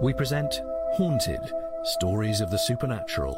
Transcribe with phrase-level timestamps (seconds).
[0.00, 0.60] We present
[0.94, 1.40] Haunted,
[1.84, 3.34] Stories of the Supernatural.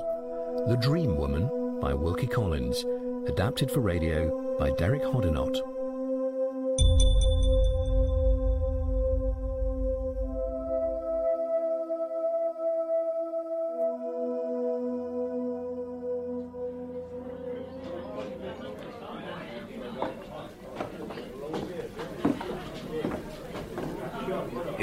[0.68, 2.84] The Dream Woman by Wilkie Collins.
[3.28, 5.75] Adapted for radio by Derek Hoddinott.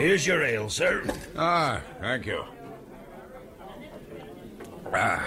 [0.03, 1.01] Here's your ale, sir.
[1.37, 2.43] Ah, thank you.
[4.93, 5.25] Ah.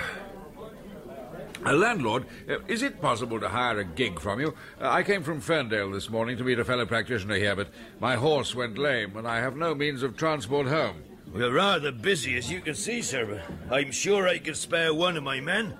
[1.64, 4.48] Uh, landlord, uh, is it possible to hire a gig from you?
[4.78, 8.16] Uh, I came from Ferndale this morning to meet a fellow practitioner here, but my
[8.16, 11.02] horse went lame and I have no means of transport home.
[11.32, 15.16] We're rather busy, as you can see, sir, but I'm sure I could spare one
[15.16, 15.72] of my men.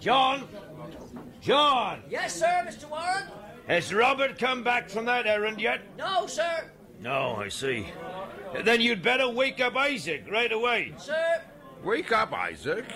[0.00, 0.46] John!
[1.40, 2.02] John!
[2.10, 2.90] Yes, sir, Mr.
[2.90, 3.24] Warren?
[3.68, 5.80] Has Robert come back from that errand yet?
[5.96, 6.70] No, sir.
[7.00, 7.86] No, I see.
[8.64, 10.92] Then you'd better wake up Isaac right away.
[10.98, 11.42] Sir?
[11.84, 12.86] Wake up, Isaac.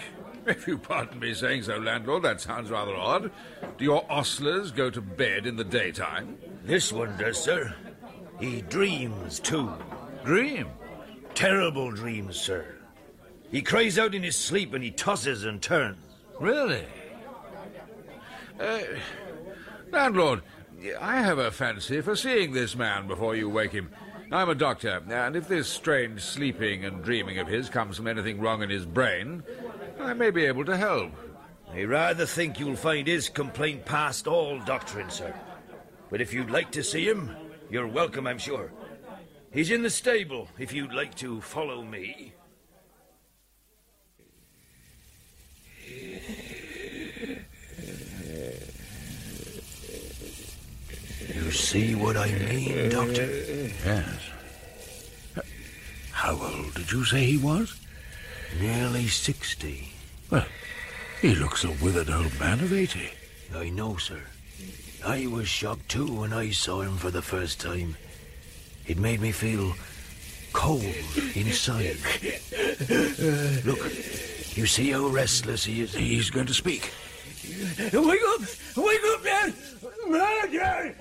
[0.44, 3.31] If you pardon me saying so, landlord, that sounds rather odd.
[3.78, 6.37] Do your ostlers go to bed in the daytime?
[6.65, 7.75] This one does, sir.
[8.41, 9.72] He dreams, too.
[10.25, 10.69] Dream?
[11.34, 12.75] Terrible dreams, sir.
[13.53, 15.99] He cries out in his sleep and he tosses and turns.
[16.41, 16.87] Really?
[18.59, 18.81] Uh,
[19.91, 20.43] landlord,
[21.00, 23.91] I have a fancy for seeing this man before you wake him.
[24.32, 28.41] I'm a doctor, and if this strange sleeping and dreaming of his comes from anything
[28.41, 29.43] wrong in his brain,
[30.00, 31.12] I may be able to help.
[31.70, 35.34] I rather think you'll find his complaint past all doctrine, sir.
[36.09, 37.37] But if you'd like to see him,
[37.69, 38.72] you're welcome, I'm sure.
[39.50, 42.32] He's in the stable, if you'd like to follow me.
[51.52, 53.26] See what I mean, Doctor?
[53.84, 54.30] Yes.
[56.10, 57.78] How old did you say he was?
[58.60, 59.92] Nearly sixty.
[60.30, 60.46] Well,
[61.20, 63.10] he looks a withered old man of eighty.
[63.54, 64.20] I know, sir.
[65.04, 67.96] I was shocked too when I saw him for the first time.
[68.86, 69.74] It made me feel
[70.52, 70.84] cold
[71.34, 71.96] inside.
[73.64, 73.82] Look,
[74.56, 75.94] you see how restless he is?
[75.94, 76.92] He's going to speak.
[77.92, 78.40] Wake up!
[78.76, 79.54] Wake up, man!
[80.08, 80.94] Murder!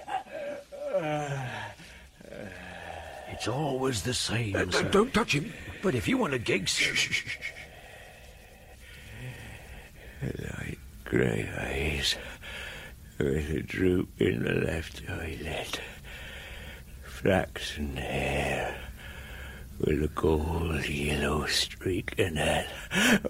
[3.31, 4.89] It's always the same, Uh, sir.
[4.89, 5.51] don't touch him.
[5.81, 6.94] But if you want a gig, sir...
[10.22, 12.16] Light grey eyes
[13.17, 15.79] with a droop in the left eyelid.
[17.03, 18.75] Flaxen hair
[19.79, 22.68] with a gold yellow streak in it.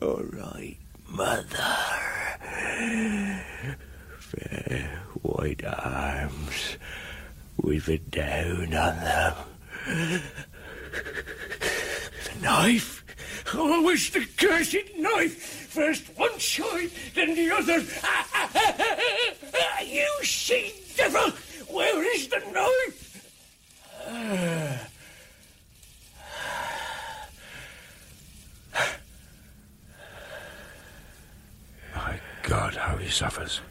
[0.01, 0.77] All right,
[1.07, 1.77] mother.
[4.19, 6.77] Fair white arms
[7.61, 9.33] with a down on them.
[12.23, 13.03] The knife!
[13.53, 15.35] Oh, Always the cursed knife!
[15.71, 17.81] First one side, then the other.
[19.83, 21.31] You she devil!
[21.67, 23.07] Where is the knife?
[31.95, 33.61] My God, how he suffers.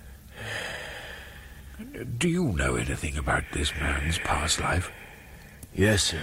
[2.18, 4.92] Do you know anything about this man's past life?
[5.72, 6.20] Yes, sir.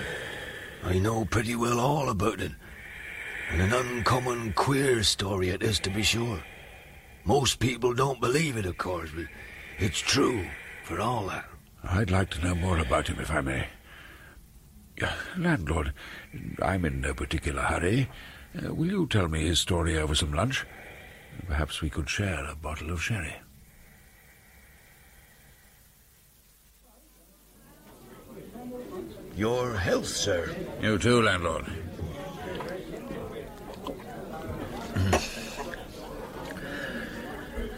[0.83, 2.51] I know pretty well all about it.
[3.49, 6.43] And an uncommon queer story it is, to be sure.
[7.25, 9.25] Most people don't believe it, of course, but
[9.79, 10.45] it's true
[10.83, 11.45] for all that.
[11.83, 13.67] I'd like to know more about him, if I may.
[15.37, 15.93] Landlord,
[16.61, 18.09] I'm in no particular hurry.
[18.55, 20.65] Uh, will you tell me his story over some lunch?
[21.47, 23.35] Perhaps we could share a bottle of sherry.
[29.37, 30.49] Your health, sir.
[30.81, 31.65] You too, landlord.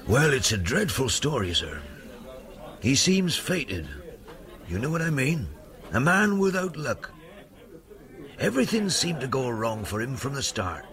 [0.07, 1.83] Well, it's a dreadful story, sir.
[2.79, 3.87] He seems fated.
[4.67, 5.47] You know what I mean?
[5.91, 7.11] A man without luck.
[8.39, 10.85] Everything seemed to go wrong for him from the start.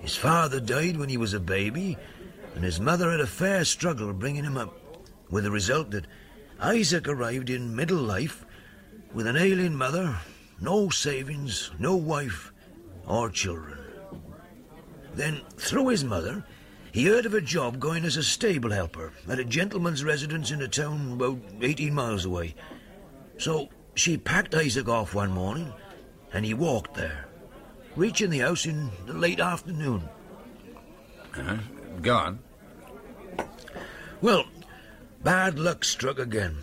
[0.00, 1.96] His father died when he was a baby,
[2.56, 4.74] and his mother had a fair struggle bringing him up,
[5.30, 6.06] with the result that
[6.58, 8.45] Isaac arrived in middle life
[9.16, 10.14] with an ailing mother,
[10.60, 12.52] no savings, no wife,
[13.06, 13.78] or children.
[15.14, 16.44] Then, through his mother,
[16.92, 20.60] he heard of a job going as a stable helper at a gentleman's residence in
[20.60, 22.54] a town about 18 miles away.
[23.38, 25.72] So she packed Isaac off one morning,
[26.34, 27.26] and he walked there,
[27.96, 30.06] reaching the house in the late afternoon.
[31.34, 31.56] Uh,
[32.02, 32.38] go on.
[34.20, 34.44] Well,
[35.22, 36.58] bad luck struck again,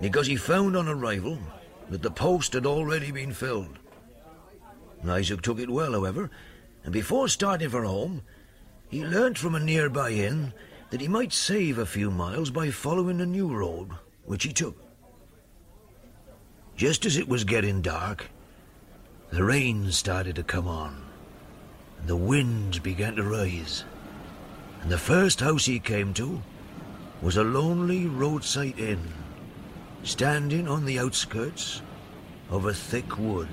[0.00, 1.38] because he found on arrival
[1.92, 3.78] that the post had already been filled.
[5.06, 6.30] Isaac took it well, however,
[6.84, 8.22] and before starting for home,
[8.88, 10.52] he learnt from a nearby inn
[10.90, 13.90] that he might save a few miles by following a new road,
[14.24, 14.76] which he took.
[16.76, 18.30] Just as it was getting dark,
[19.30, 21.02] the rain started to come on,
[21.98, 23.84] and the wind began to rise.
[24.82, 26.42] And the first house he came to
[27.22, 29.12] was a lonely roadside inn,
[30.02, 31.82] standing on the outskirts
[32.50, 33.48] of a thick wood.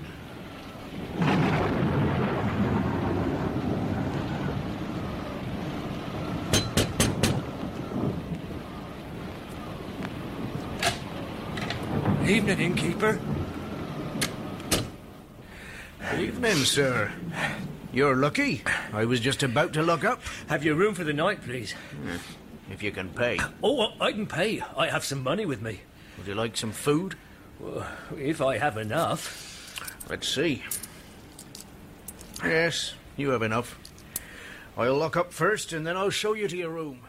[12.27, 13.19] Evening, innkeeper.
[16.17, 17.11] Evening, sir.
[17.91, 18.61] You're lucky.
[18.93, 20.21] I was just about to lock up.
[20.47, 21.73] Have you room for the night, please?
[22.69, 23.39] If you can pay.
[23.63, 24.61] Oh, I can pay.
[24.77, 25.79] I have some money with me.
[26.19, 27.15] Would you like some food?
[27.61, 27.87] Well,
[28.17, 29.79] if I have enough.
[30.09, 30.63] Let's see.
[32.43, 33.79] Yes, you have enough.
[34.77, 37.03] I'll lock up first and then I'll show you to your room.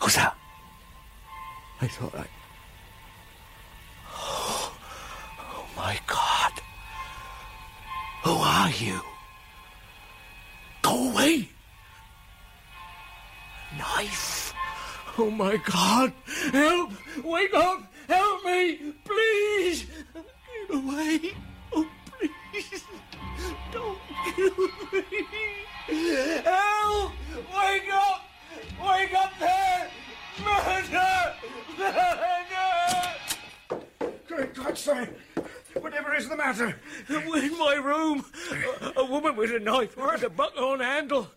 [0.00, 0.36] Who's that?
[1.88, 2.26] I thought I.
[4.12, 4.72] Oh,
[5.74, 6.52] my God.
[8.24, 9.00] Who are you?
[10.82, 11.48] Go away.
[13.78, 14.52] Knife.
[15.16, 16.12] Oh, my God.
[16.52, 16.90] Help.
[17.24, 17.90] Wake up.
[18.06, 18.92] Help me.
[36.48, 36.80] Matter?
[37.08, 38.24] In my room,
[38.80, 41.28] a, a woman with a knife with a buckhorn handle.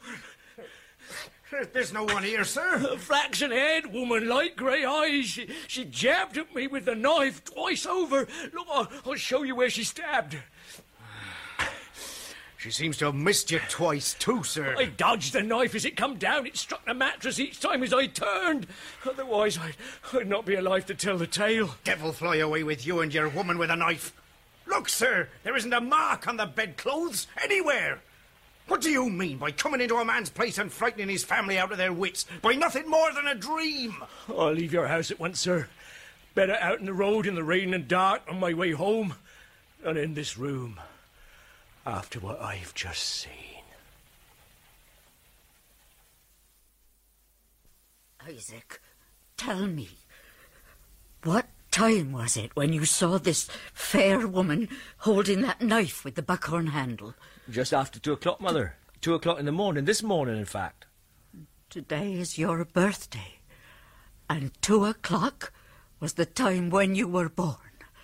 [1.73, 2.75] There's no one here, sir.
[2.91, 5.25] A flaxen head, woman, light grey eyes.
[5.25, 8.25] She, she jabbed at me with the knife twice over.
[8.53, 10.37] Look, I'll, I'll show you where she stabbed.
[12.57, 14.75] She seems to have missed you twice, too, sir.
[14.77, 16.45] I dodged the knife as it come down.
[16.45, 18.67] It struck the mattress each time as I turned.
[19.05, 19.75] Otherwise, I'd,
[20.13, 21.75] I'd not be alive to tell the tale.
[21.83, 24.13] Devil fly away with you and your woman with a knife.
[24.71, 27.99] Look, sir, there isn't a mark on the bedclothes anywhere.
[28.69, 31.73] What do you mean by coming into a man's place and frightening his family out
[31.73, 34.01] of their wits by nothing more than a dream?
[34.29, 35.67] I'll leave your house at once, sir.
[36.35, 39.15] Better out in the road in the rain and dark on my way home
[39.83, 40.79] than in this room
[41.85, 43.31] after what I've just seen.
[48.25, 48.79] Isaac,
[49.35, 49.89] tell me,
[51.23, 56.21] what time was it when you saw this fair woman holding that knife with the
[56.21, 57.15] buckhorn handle?
[57.49, 58.75] Just after two o'clock, Mother.
[58.99, 59.85] Two o'clock in the morning.
[59.85, 60.85] This morning, in fact.
[61.69, 63.39] Today is your birthday,
[64.29, 65.53] and two o'clock
[65.99, 67.55] was the time when you were born.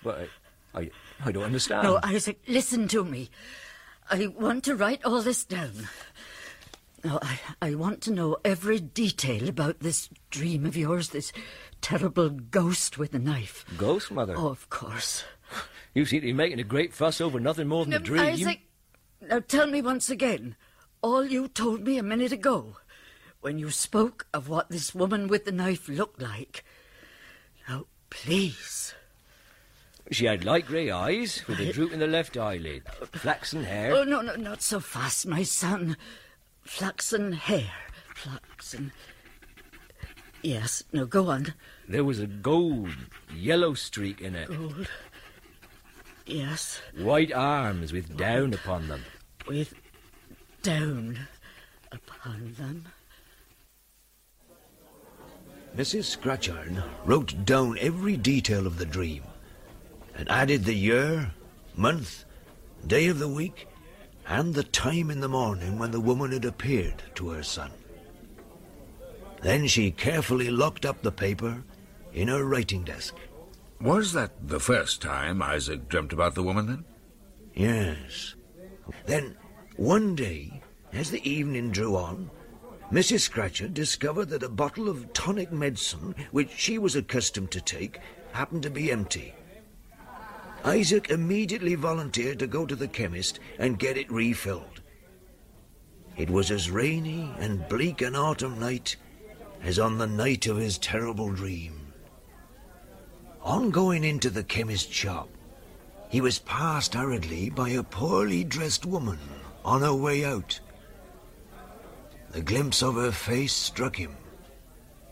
[0.04, 0.30] But
[0.74, 0.92] I, I,
[1.26, 1.84] I don't understand.
[1.84, 3.30] No, Isaac, listen to me.
[4.10, 5.90] I want to write all this down.
[7.04, 11.32] No, I, I want to know every detail about this dream of yours, this
[11.82, 13.66] terrible ghost with a knife.
[13.78, 14.36] Ghost, Mother?
[14.38, 15.24] Oh, of course.
[15.94, 18.22] You seem to be making a great fuss over nothing more than a dream.
[18.22, 18.60] Isaac,
[19.20, 20.56] now tell me once again
[21.02, 22.76] all you told me a minute ago
[23.42, 26.64] when you spoke of what this woman with the knife looked like.
[27.68, 28.94] Now, please.
[30.12, 33.96] She had light grey eyes with a droop in the left eyelid, flaxen hair.
[33.96, 35.98] Oh, no, no, not so fast, my son.
[36.62, 37.72] Flaxen hair.
[38.14, 38.92] Flaxen.
[40.42, 41.54] Yes, no, go on.
[41.88, 42.96] There was a gold,
[43.34, 44.48] yellow streak in it.
[44.50, 44.88] Gold.
[46.26, 49.04] Yes, White arms with down upon them.
[49.48, 49.74] with
[50.62, 51.20] down
[51.92, 52.86] upon them.
[55.76, 56.06] Mrs.
[56.06, 59.24] Scatchard wrote down every detail of the dream
[60.16, 61.32] and added the year,
[61.76, 62.26] month,
[62.86, 63.68] day of the week,
[64.28, 67.72] and the time in the morning when the woman had appeared to her son.
[69.42, 71.64] Then she carefully locked up the paper
[72.14, 73.16] in her writing desk.
[73.80, 76.86] Was that the first time Isaac dreamt about the woman, then?
[77.54, 78.36] Yes.
[79.06, 79.38] Then,
[79.76, 82.32] one day, as the evening drew on,
[82.92, 83.22] Mrs.
[83.22, 88.00] Scatchard discovered that a bottle of tonic medicine, which she was accustomed to take,
[88.32, 89.36] happened to be empty.
[90.64, 94.82] Isaac immediately volunteered to go to the chemist and get it refilled.
[96.16, 98.96] It was as rainy and bleak an autumn night
[99.64, 101.94] as on the night of his terrible dream.
[103.42, 105.30] On going into the chemist's shop,
[106.10, 109.20] he was passed hurriedly by a poorly dressed woman
[109.64, 110.60] on her way out.
[112.32, 114.16] The glimpse of her face struck him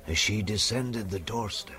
[0.08, 1.76] as she descended the doorstep.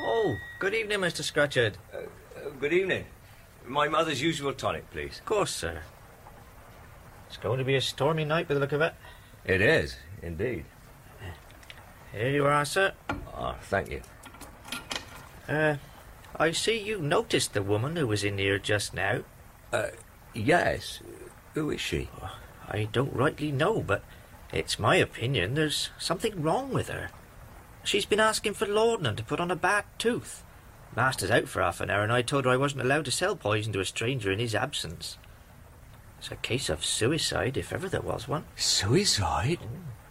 [0.00, 1.22] Oh, good evening, Mr.
[1.22, 1.78] Scatchard.
[1.90, 3.06] Uh, good evening.
[3.66, 5.18] My mother's usual tonic, please.
[5.18, 5.80] Of course, sir.
[7.26, 8.92] It's going to be a stormy night by the look of it.
[9.46, 10.66] It is, indeed.
[12.12, 12.92] Here you are, sir.
[13.34, 14.02] Ah, thank you.
[15.48, 15.76] Uh,
[16.36, 19.20] I see you noticed the woman who was in here just now.
[19.72, 19.88] Uh,
[20.34, 21.00] yes.
[21.54, 22.10] Who is she?
[22.68, 24.04] I don't rightly know, but
[24.52, 27.08] it's my opinion there's something wrong with her.
[27.82, 30.44] She's been asking for laudanum to put on a bad tooth.
[30.96, 33.36] Master's out for half an hour, and I told her I wasn't allowed to sell
[33.36, 35.18] poison to a stranger in his absence.
[36.18, 38.44] It's a case of suicide, if ever there was one.
[38.56, 39.60] Suicide?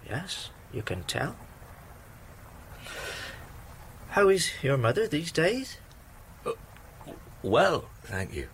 [0.09, 1.36] Yes, you can tell.
[4.09, 5.77] How is your mother these days?
[7.43, 8.48] Well, thank you.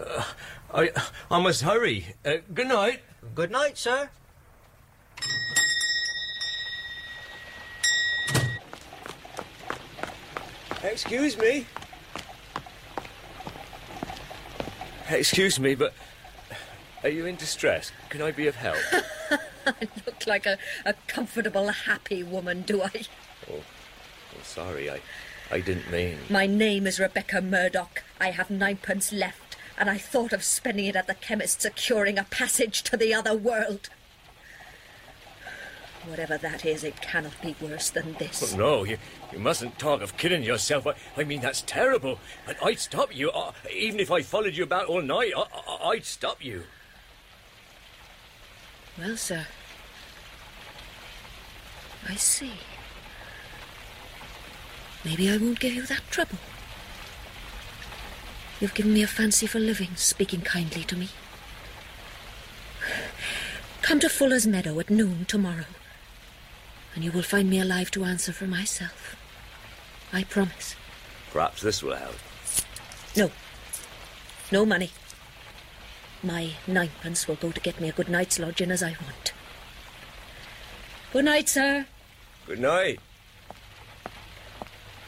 [0.00, 0.24] Uh,
[0.72, 0.90] I,
[1.30, 2.14] I must hurry.
[2.24, 3.00] Uh, good night.
[3.34, 4.08] Good night, sir.
[10.82, 11.66] Excuse me.
[15.10, 15.92] Excuse me, but
[17.02, 17.92] are you in distress?
[18.08, 18.78] Can I be of help?
[19.66, 20.56] I look like a,
[20.86, 22.90] a comfortable, happy woman, do I?
[23.50, 25.00] oh, oh, sorry, I,
[25.50, 26.18] I didn't mean.
[26.30, 28.02] My name is Rebecca Murdoch.
[28.20, 32.24] I have ninepence left, and I thought of spending it at the chemist securing a
[32.24, 33.90] passage to the other world.
[36.06, 38.54] Whatever that is, it cannot be worse than this.
[38.54, 38.96] Oh, no, you,
[39.32, 40.86] you mustn't talk of killing yourself.
[40.86, 42.18] I, I mean, that's terrible.
[42.46, 43.30] And I'd stop you.
[43.30, 46.62] Uh, even if I followed you about all night, I, I, I'd stop you.
[48.98, 49.46] Well, sir.
[52.08, 52.52] I see.
[55.04, 56.38] Maybe I won't give you that trouble.
[58.60, 61.08] You've given me a fancy for living, speaking kindly to me.
[63.82, 65.64] Come to Fuller's Meadow at noon tomorrow,
[67.00, 69.16] and you will find me alive to answer for myself.
[70.12, 70.76] I promise.
[71.32, 72.14] Perhaps this will help.
[73.16, 73.30] No.
[74.52, 74.90] No money.
[76.22, 79.32] My ninepence will go to get me a good night's lodging as I want.
[81.14, 81.86] Good night, sir.
[82.46, 83.00] Good night.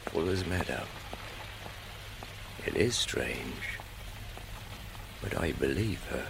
[0.07, 0.85] Fuller's Meadow.
[2.65, 3.77] It is strange,
[5.21, 6.27] but I believe her.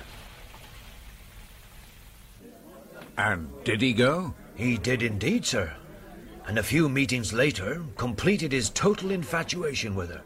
[3.16, 4.34] And did he go?
[4.54, 5.72] He did indeed, sir.
[6.46, 10.22] And a few meetings later, completed his total infatuation with her.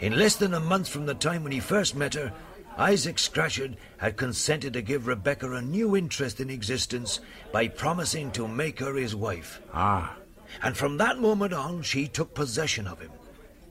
[0.00, 2.32] In less than a month from the time when he first met her,
[2.76, 7.20] Isaac Scatchard had consented to give Rebecca a new interest in existence
[7.52, 9.60] by promising to make her his wife.
[9.72, 10.16] Ah.
[10.62, 13.12] And from that moment on, she took possession of him,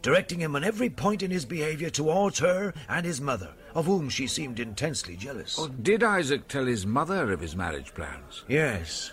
[0.02, 4.10] directing him on every point in his behavior towards her and his mother, of whom
[4.10, 5.58] she seemed intensely jealous.
[5.60, 8.46] Oh, did Isaac tell his mother of his marriage plans?
[8.48, 9.12] Yes.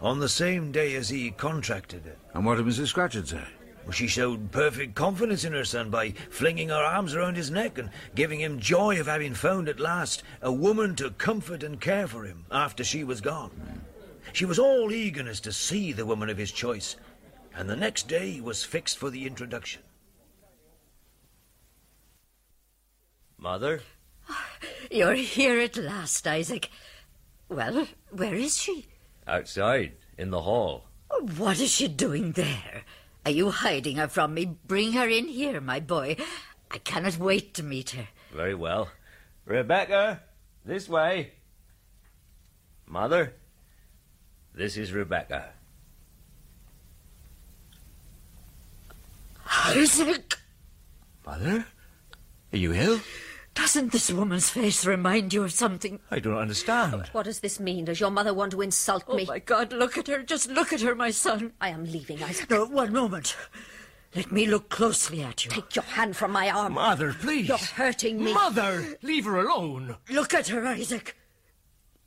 [0.00, 2.18] On the same day as he contracted it.
[2.32, 2.88] And what did Mrs.
[2.88, 3.44] Scatchard say?
[3.84, 7.76] Well, she showed perfect confidence in her son by flinging her arms around his neck
[7.76, 12.06] and giving him joy of having found at last a woman to comfort and care
[12.06, 13.82] for him after she was gone.
[14.32, 16.96] She was all eagerness to see the woman of his choice,
[17.54, 19.82] and the next day was fixed for the introduction.
[23.36, 23.80] Mother?
[24.90, 26.70] You're here at last, Isaac.
[27.48, 28.86] Well, where is she?
[29.30, 30.86] Outside, in the hall.
[31.36, 32.82] What is she doing there?
[33.24, 34.56] Are you hiding her from me?
[34.66, 36.16] Bring her in here, my boy.
[36.68, 38.08] I cannot wait to meet her.
[38.34, 38.88] Very well.
[39.44, 40.22] Rebecca,
[40.64, 41.30] this way.
[42.86, 43.34] Mother,
[44.52, 45.50] this is Rebecca.
[49.66, 50.40] Isaac!
[51.24, 51.66] Mother?
[52.52, 53.00] Are you ill?
[53.60, 56.00] Doesn't this woman's face remind you of something?
[56.10, 57.08] I don't understand.
[57.12, 57.84] What does this mean?
[57.84, 59.24] Does your mother want to insult Oh, me?
[59.28, 60.22] Oh, my God, look at her.
[60.22, 61.52] Just look at her, my son.
[61.60, 62.48] I am leaving, Isaac.
[62.48, 63.36] No, one moment.
[64.16, 65.50] Let me look closely at you.
[65.50, 66.72] Take your hand from my arm.
[66.72, 67.48] Mother, please.
[67.48, 68.32] You're hurting me.
[68.32, 69.96] Mother, leave her alone.
[70.08, 71.14] Look at her, Isaac.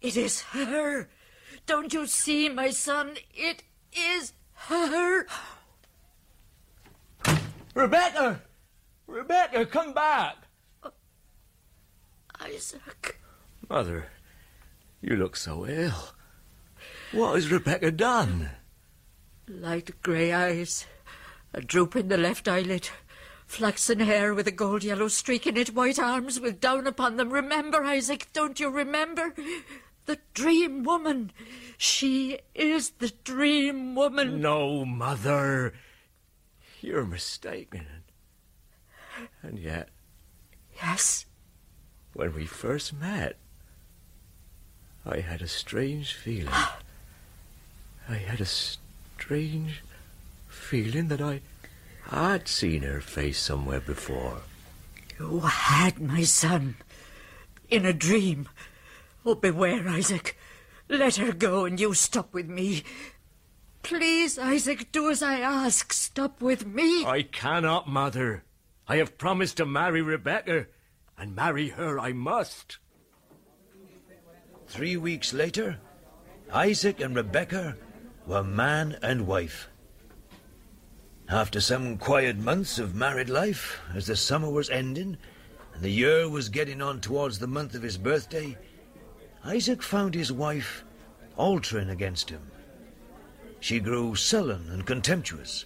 [0.01, 1.07] It is her.
[1.67, 3.13] Don't you see, my son?
[3.31, 3.61] It
[3.95, 5.27] is her.
[7.75, 8.41] Rebecca!
[9.05, 10.37] Rebecca, come back!
[12.43, 13.19] Isaac.
[13.69, 14.07] Mother,
[15.01, 16.09] you look so ill.
[17.11, 18.49] What has Rebecca done?
[19.47, 20.85] Light grey eyes,
[21.53, 22.89] a droop in the left eyelid,
[23.45, 27.29] flaxen hair with a gold yellow streak in it, white arms with down upon them.
[27.31, 29.33] Remember, Isaac, don't you remember?
[30.05, 31.31] The dream woman.
[31.77, 34.41] She is the dream woman.
[34.41, 35.73] No, Mother.
[36.81, 37.85] You're mistaken.
[39.41, 39.89] And yet,
[40.75, 41.25] Yes.
[42.13, 43.37] When we first met,
[45.05, 46.53] I had a strange feeling.
[48.07, 49.83] I had a strange
[50.47, 51.41] feeling that I
[52.09, 54.41] had seen her face somewhere before.
[55.19, 56.75] You had my son.
[57.69, 58.49] In a dream.
[59.25, 60.37] Oh, beware, Isaac.
[60.89, 62.83] Let her go and you stop with me.
[63.81, 65.91] Please, Isaac, do as I ask.
[65.91, 67.05] Stop with me.
[67.05, 68.43] I cannot, Mother.
[68.87, 70.67] I have promised to marry Rebecca,
[71.23, 72.79] and marry her I must.
[74.67, 75.79] Three weeks later,
[76.51, 77.77] Isaac and Rebecca
[78.27, 79.69] were man and wife.
[81.29, 85.15] After some quiet months of married life, as the summer was ending
[85.73, 88.57] and the year was getting on towards the month of his birthday,
[89.45, 90.83] Isaac found his wife
[91.37, 92.51] altering against him.
[93.61, 95.63] She grew sullen and contemptuous,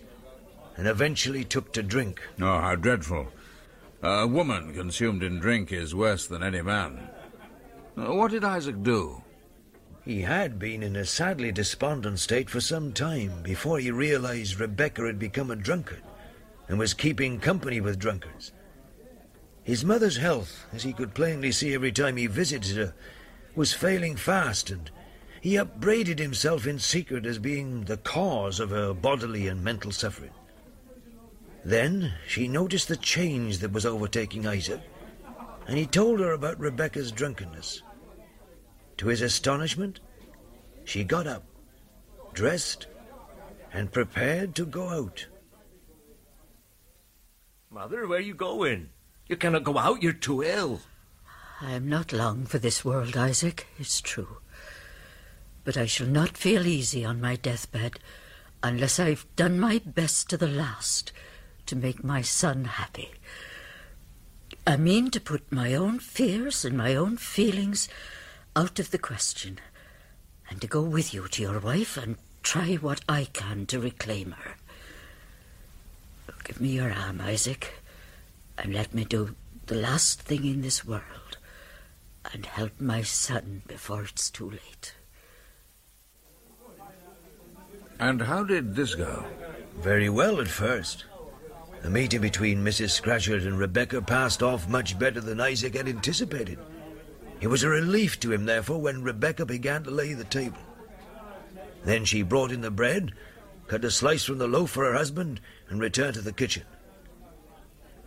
[0.75, 2.21] and eventually took to drink.
[2.39, 3.29] Oh, how dreadful.
[4.03, 7.09] A woman consumed in drink is worse than any man.
[7.97, 9.23] Uh, What did Isaac do?
[10.05, 15.05] He had been in a sadly despondent state for some time before he realized Rebecca
[15.05, 16.03] had become a drunkard
[16.69, 18.51] and was keeping company with drunkards.
[19.63, 22.93] His mother's health, as he could plainly see every time he visited her,
[23.55, 24.89] was failing fast, and
[25.41, 30.31] he upbraided himself in secret as being the cause of her bodily and mental suffering.
[31.63, 34.81] Then she noticed the change that was overtaking Isaac,
[35.67, 37.83] and he told her about Rebecca's drunkenness.
[38.97, 39.99] To his astonishment,
[40.85, 41.43] she got up,
[42.33, 42.87] dressed,
[43.73, 45.27] and prepared to go out.
[47.69, 48.89] Mother, where are you going?
[49.27, 50.79] You cannot go out, you're too ill.
[51.59, 54.37] I am not long for this world, Isaac, it's true.
[55.63, 57.99] But I shall not feel easy on my deathbed
[58.63, 61.11] unless I've done my best to the last
[61.67, 63.11] to make my son happy.
[64.65, 67.87] I mean to put my own fears and my own feelings
[68.55, 69.59] out of the question
[70.49, 74.31] and to go with you to your wife and try what I can to reclaim
[74.31, 74.55] her.
[76.43, 77.73] Give me your arm, Isaac,
[78.57, 81.37] and let me do the last thing in this world
[82.33, 84.93] and help my son before it's too late.
[87.99, 89.25] And how did this go?
[89.79, 91.05] Very well at first.
[91.81, 92.91] The meeting between Mrs.
[92.91, 96.59] Scatchard and Rebecca passed off much better than Isaac had anticipated.
[97.39, 100.57] It was a relief to him, therefore, when Rebecca began to lay the table.
[101.83, 103.13] Then she brought in the bread,
[103.67, 106.63] cut a slice from the loaf for her husband, and returned to the kitchen.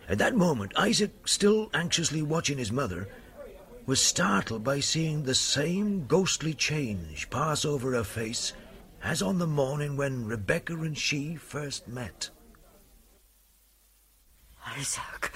[0.09, 3.07] At that moment, Isaac, still anxiously watching his mother,
[3.85, 8.53] was startled by seeing the same ghostly change pass over her face
[9.03, 12.29] as on the morning when Rebecca and she first met.
[14.77, 15.31] Isaac,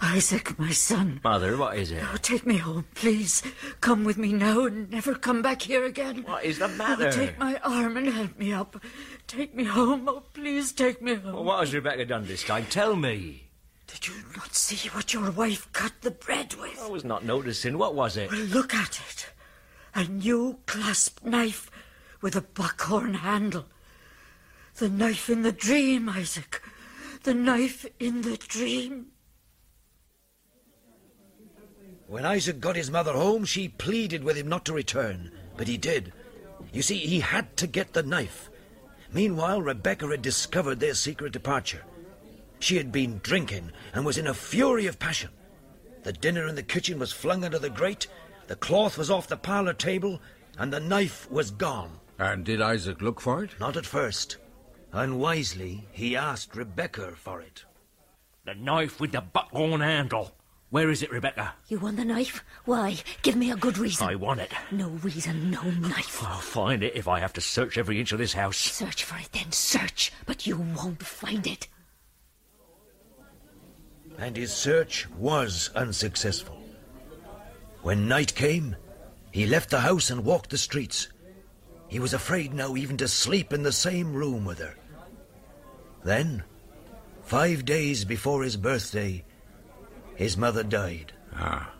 [0.00, 1.20] Isaac, my son.
[1.22, 2.02] Mother, what is it?
[2.12, 3.42] Oh, take me home, please.
[3.80, 6.22] Come with me now and never come back here again.
[6.24, 7.12] What is the Oh, matter?
[7.12, 8.82] take my arm and help me up.
[9.26, 10.08] Take me home.
[10.08, 11.34] Oh, please take me home.
[11.34, 12.66] Well, what has Rebecca done this time?
[12.66, 13.44] Tell me.
[13.86, 16.80] Did you not see what your wife cut the bread with?
[16.82, 17.76] I was not noticing.
[17.78, 18.30] What was it?
[18.30, 19.26] Well, look at it.
[19.94, 21.70] A new clasp knife
[22.22, 23.66] with a buckhorn handle.
[24.76, 26.62] The knife in the dream, Isaac.
[27.24, 29.06] The knife in the dream.
[32.08, 35.76] When Isaac got his mother home, she pleaded with him not to return, but he
[35.78, 36.12] did.
[36.72, 38.50] You see, he had to get the knife.
[39.12, 41.82] Meanwhile, Rebecca had discovered their secret departure.
[42.58, 45.30] She had been drinking and was in a fury of passion.
[46.02, 48.08] The dinner in the kitchen was flung under the grate,
[48.48, 50.20] the cloth was off the parlour table,
[50.58, 52.00] and the knife was gone.
[52.18, 53.58] And did Isaac look for it?
[53.60, 54.36] Not at first.
[54.92, 57.64] Unwisely, he asked Rebecca for it.
[58.44, 60.32] The knife with the buckhorn handle.
[60.68, 61.54] Where is it, Rebecca?
[61.68, 62.44] You want the knife?
[62.66, 62.96] Why?
[63.22, 64.06] Give me a good reason.
[64.06, 64.52] I want it.
[64.70, 66.22] No reason, no knife.
[66.22, 68.56] I'll find it if I have to search every inch of this house.
[68.56, 70.12] Search for it then, search.
[70.26, 71.68] But you won't find it.
[74.18, 76.58] And his search was unsuccessful.
[77.82, 78.76] When night came,
[79.30, 81.08] he left the house and walked the streets.
[81.88, 84.74] He was afraid now even to sleep in the same room with her.
[86.04, 86.42] Then,
[87.22, 89.24] five days before his birthday,
[90.16, 91.12] his mother died.
[91.34, 91.72] Ah.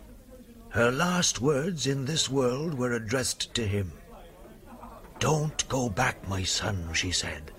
[0.71, 3.93] Her last words in this world were addressed to him.
[5.19, 7.53] Don't go back, my son, she said.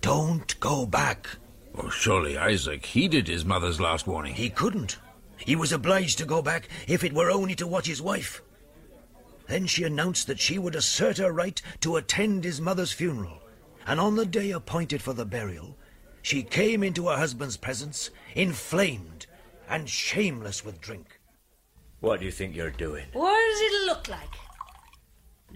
[0.00, 1.28] Don't go back.
[1.74, 4.34] Well, surely Isaac heeded his mother's last warning.
[4.34, 4.98] He couldn't.
[5.36, 8.42] He was obliged to go back if it were only to watch his wife.
[9.46, 13.40] Then she announced that she would assert her right to attend his mother's funeral,
[13.88, 15.74] and on the day appointed for the burial,
[16.20, 19.26] she came into her husband's presence, inflamed
[19.66, 21.18] and shameless with drink.
[22.00, 23.06] What do you think you're doing?
[23.14, 24.34] What does it look like?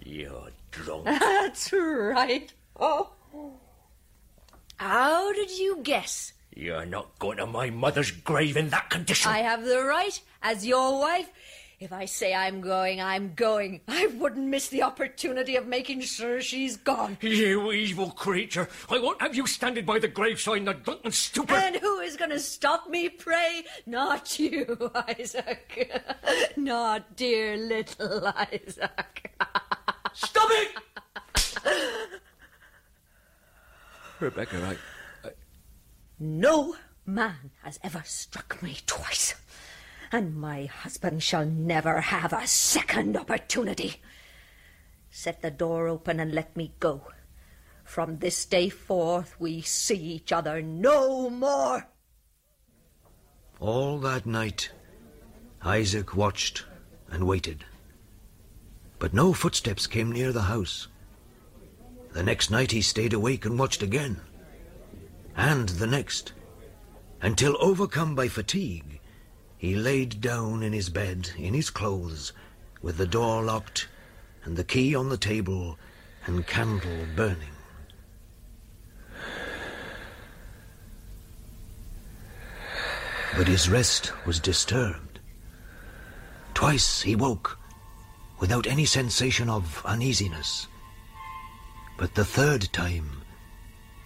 [0.05, 1.05] You're drunk.
[1.05, 2.51] That's right.
[2.81, 3.11] Oh.
[4.77, 6.33] How did you guess?
[6.57, 9.31] You're not going to my mother's grave in that condition.
[9.31, 11.29] I have the right, as your wife.
[11.83, 13.81] If I say I'm going, I'm going.
[13.89, 17.19] I wouldn't miss the opportunity of making sure she's gone.
[17.21, 18.69] You evil creature.
[18.89, 21.57] I won't have you standing by the graveside, the drunken stupid.
[21.57, 23.65] And who is going to stop me, pray?
[23.85, 25.91] Not you, Isaac.
[26.57, 29.35] Not dear little Isaac.
[30.13, 30.69] Stop it!
[34.21, 34.57] Rebecca,
[35.25, 35.33] I, I,
[36.21, 39.35] No man has ever struck me twice,
[40.13, 43.97] and my husband shall never have a second opportunity.
[45.11, 47.03] Set the door open and let me go.
[47.85, 51.89] From this day forth, we see each other no more.
[53.59, 54.71] All that night,
[55.63, 56.65] Isaac watched
[57.11, 57.65] and waited.
[58.99, 60.89] But no footsteps came near the house.
[62.13, 64.21] The next night he stayed awake and watched again.
[65.37, 66.33] And the next,
[67.21, 69.01] until overcome by fatigue,
[69.63, 72.33] he laid down in his bed, in his clothes,
[72.83, 73.87] with the door locked
[74.43, 75.79] and the key on the table
[76.27, 77.55] and candle burning.
[83.37, 85.21] But his rest was disturbed.
[86.55, 87.57] Twice he woke
[88.41, 90.67] without any sensation of uneasiness.
[91.97, 93.23] But the third time,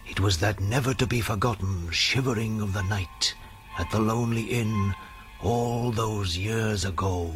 [0.05, 3.33] it was that never to be forgotten shivering of the night
[3.79, 4.93] at the lonely inn
[5.41, 7.31] all those years ago.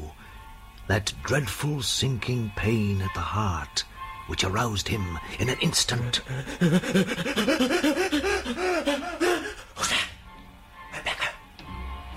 [0.88, 3.84] That dreadful sinking pain at the heart
[4.28, 6.22] which aroused him in an instant.
[6.62, 7.02] Rebecca,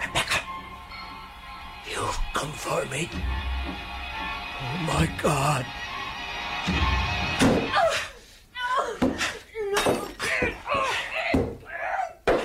[0.00, 0.40] Rebecca,
[1.90, 3.08] You've come for me.
[4.60, 5.66] Oh, my God.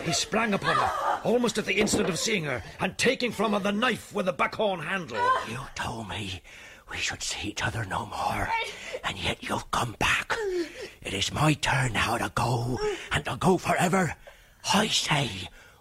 [0.03, 0.91] He sprang upon her,
[1.23, 4.33] almost at the instant of seeing her, and taking from her the knife with the
[4.33, 5.17] buckhorn handle.
[5.49, 6.41] You told me
[6.89, 8.49] we should see each other no more,
[9.03, 10.35] and yet you've come back.
[11.01, 12.79] It is my turn now to go,
[13.11, 14.15] and to go forever.
[14.73, 15.29] I say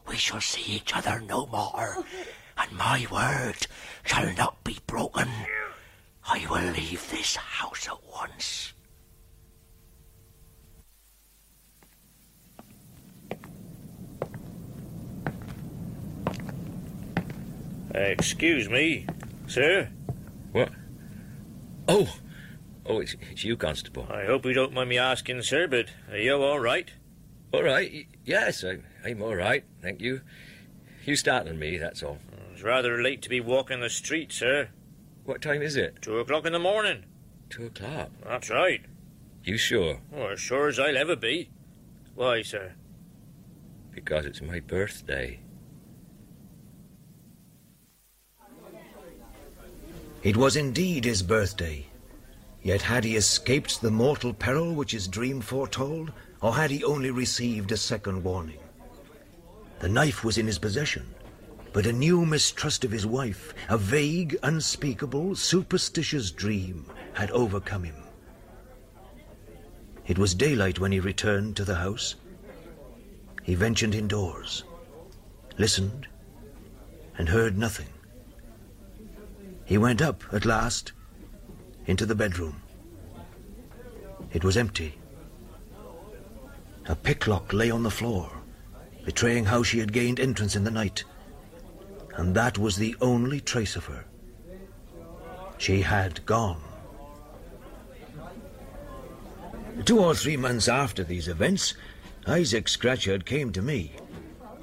[0.06, 2.04] we shall see each other no more,
[2.56, 3.66] and my word
[4.04, 5.28] shall not be broken.
[6.30, 8.74] I will leave this house at once.
[17.94, 19.06] Uh, excuse me,
[19.46, 19.88] sir.
[20.52, 20.70] What?
[21.86, 22.08] Oh,
[22.84, 24.06] oh, it's, it's you, Constable.
[24.10, 26.90] I hope you don't mind me asking, sir, but are you all right?
[27.52, 28.06] All right.
[28.24, 29.64] Yes, I, I'm all right.
[29.80, 30.20] Thank you.
[31.04, 32.18] You startling me, that's all.
[32.52, 34.68] It's rather late to be walking the street, sir.
[35.24, 36.02] What time is it?
[36.02, 37.04] Two o'clock in the morning.
[37.48, 38.10] Two o'clock.
[38.24, 38.82] That's right.
[39.44, 40.00] You sure?
[40.14, 41.48] Oh, as sure as I'll ever be.
[42.14, 42.72] Why, sir?
[43.92, 45.40] Because it's my birthday.
[50.22, 51.86] It was indeed his birthday.
[52.62, 57.10] Yet had he escaped the mortal peril which his dream foretold, or had he only
[57.10, 58.58] received a second warning?
[59.78, 61.14] The knife was in his possession,
[61.72, 68.02] but a new mistrust of his wife, a vague, unspeakable, superstitious dream had overcome him.
[70.06, 72.16] It was daylight when he returned to the house.
[73.44, 74.64] He ventured indoors,
[75.58, 76.08] listened,
[77.16, 77.88] and heard nothing.
[79.68, 80.92] He went up at last
[81.84, 82.62] into the bedroom.
[84.32, 84.94] It was empty.
[86.86, 88.30] A picklock lay on the floor,
[89.04, 91.04] betraying how she had gained entrance in the night.
[92.14, 94.06] And that was the only trace of her.
[95.58, 96.62] She had gone.
[99.84, 101.74] Two or three months after these events,
[102.26, 103.92] Isaac Scatchard came to me,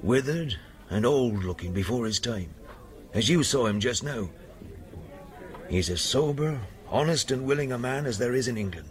[0.01, 0.55] withered
[0.89, 2.55] and old looking before his time,
[3.13, 4.29] as you saw him just now.
[5.69, 8.89] He's as sober, honest, and willing a man as there is in England.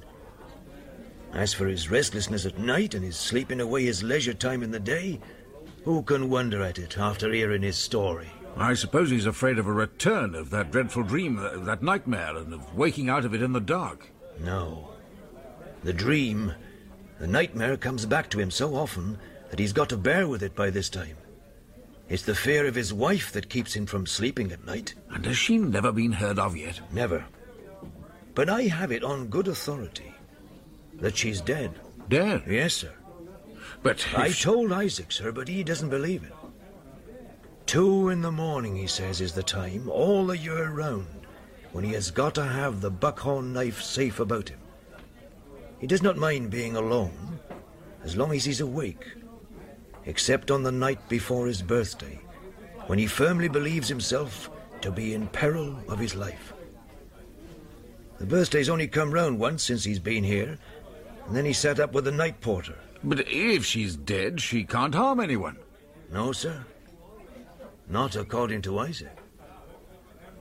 [1.32, 4.80] As for his restlessness at night and his sleeping away his leisure time in the
[4.80, 5.20] day,
[5.84, 8.28] who can wonder at it after hearing his story?
[8.56, 12.54] I suppose he's afraid of a return of that dreadful dream, that, that nightmare, and
[12.54, 14.08] of waking out of it in the dark.
[14.40, 14.90] No.
[15.82, 16.52] The dream,
[17.18, 19.18] the nightmare comes back to him so often
[19.50, 21.16] that he's got to bear with it by this time.
[22.08, 24.94] It's the fear of his wife that keeps him from sleeping at night.
[25.10, 26.80] And has she never been heard of yet?
[26.92, 27.24] Never.
[28.34, 30.12] But I have it on good authority
[31.00, 31.72] that she's dead.
[32.08, 32.42] Dead?
[32.46, 32.92] Yes, sir.
[33.82, 36.32] But I if- told Isaac, sir, but he doesn't believe it.
[37.66, 41.26] Two in the morning, he says, is the time, all the year round,
[41.72, 44.58] when he has got to have the buckhorn knife safe about him.
[45.80, 47.40] He does not mind being alone,
[48.04, 49.06] as long as he's awake,
[50.06, 52.20] except on the night before his birthday,
[52.86, 56.52] when he firmly believes himself to be in peril of his life.
[58.18, 60.58] The birthday's only come round once since he's been here,
[61.26, 62.76] and then he sat up with the night porter.
[63.02, 65.56] But if she's dead, she can't harm anyone.
[66.12, 66.64] No, sir.
[67.88, 69.18] Not according to Isaac.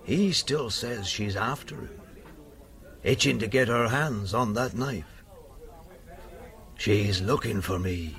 [0.03, 2.01] He still says she's after him,
[3.03, 5.23] itching to get her hands on that knife.
[6.77, 8.15] She's looking for me,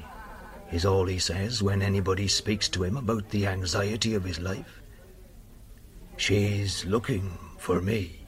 [0.75, 4.83] is all he says when anybody speaks to him about the anxiety of his life.
[6.17, 8.19] She's looking for me.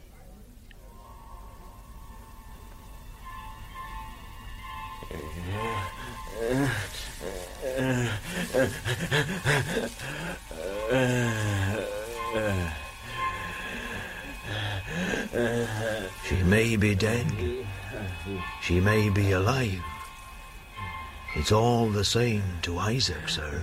[16.24, 17.26] She may be dead.
[18.62, 19.95] She may be alive.
[21.38, 23.62] It's all the same to Isaac, sir.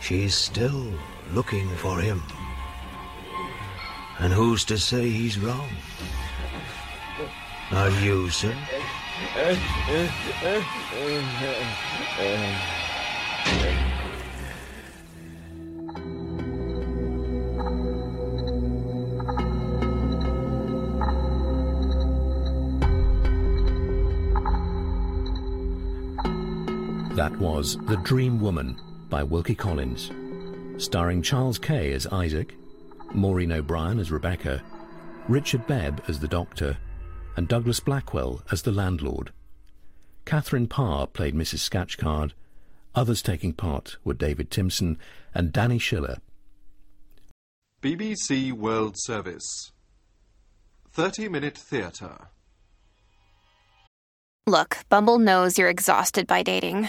[0.00, 0.90] She's still
[1.32, 2.22] looking for him.
[4.18, 5.68] And who's to say he's wrong?
[7.72, 8.56] Are you, sir?
[27.44, 28.80] Was The Dream Woman
[29.10, 30.10] by Wilkie Collins,
[30.82, 32.54] starring Charles Kay as Isaac,
[33.12, 34.62] Maureen O'Brien as Rebecca,
[35.28, 36.78] Richard Bebb as the Doctor,
[37.36, 39.30] and Douglas Blackwell as the landlord.
[40.24, 41.58] Catherine Parr played Mrs.
[41.58, 42.32] Scatchard.
[42.94, 44.96] Others taking part were David Timson
[45.34, 46.16] and Danny Schiller.
[47.82, 49.70] BBC World Service
[50.92, 52.30] 30 Minute Theatre
[54.46, 56.88] Look, Bumble knows you're exhausted by dating.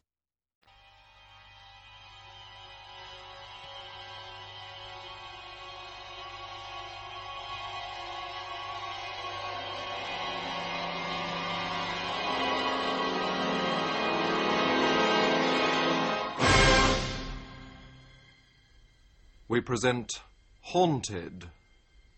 [19.51, 20.21] We present
[20.61, 21.43] Haunted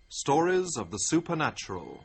[0.10, 2.04] Stories of the Supernatural.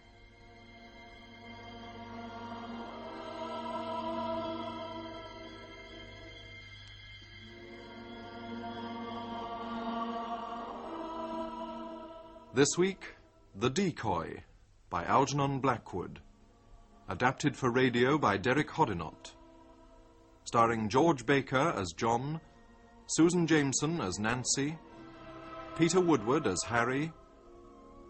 [12.54, 13.14] This week,
[13.54, 14.44] The Decoy
[14.88, 16.20] by Algernon Blackwood.
[17.10, 19.32] Adapted for radio by Derek Hoddinott.
[20.44, 22.40] Starring George Baker as John,
[23.08, 24.78] Susan Jameson as Nancy,
[25.78, 27.12] Peter Woodward as Harry,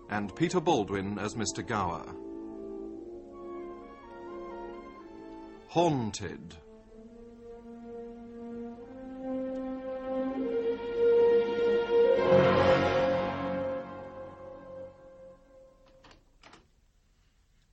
[0.08, 1.64] and Peter Baldwin as Mr.
[1.66, 2.02] Gower.
[5.66, 6.56] Haunted.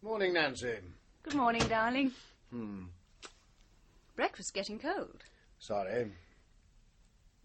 [0.02, 0.76] Morning, Nancy.
[1.24, 2.12] Good morning, darling.
[2.52, 2.84] Hmm.
[4.18, 5.24] Breakfast's getting cold.
[5.60, 6.12] Sorry.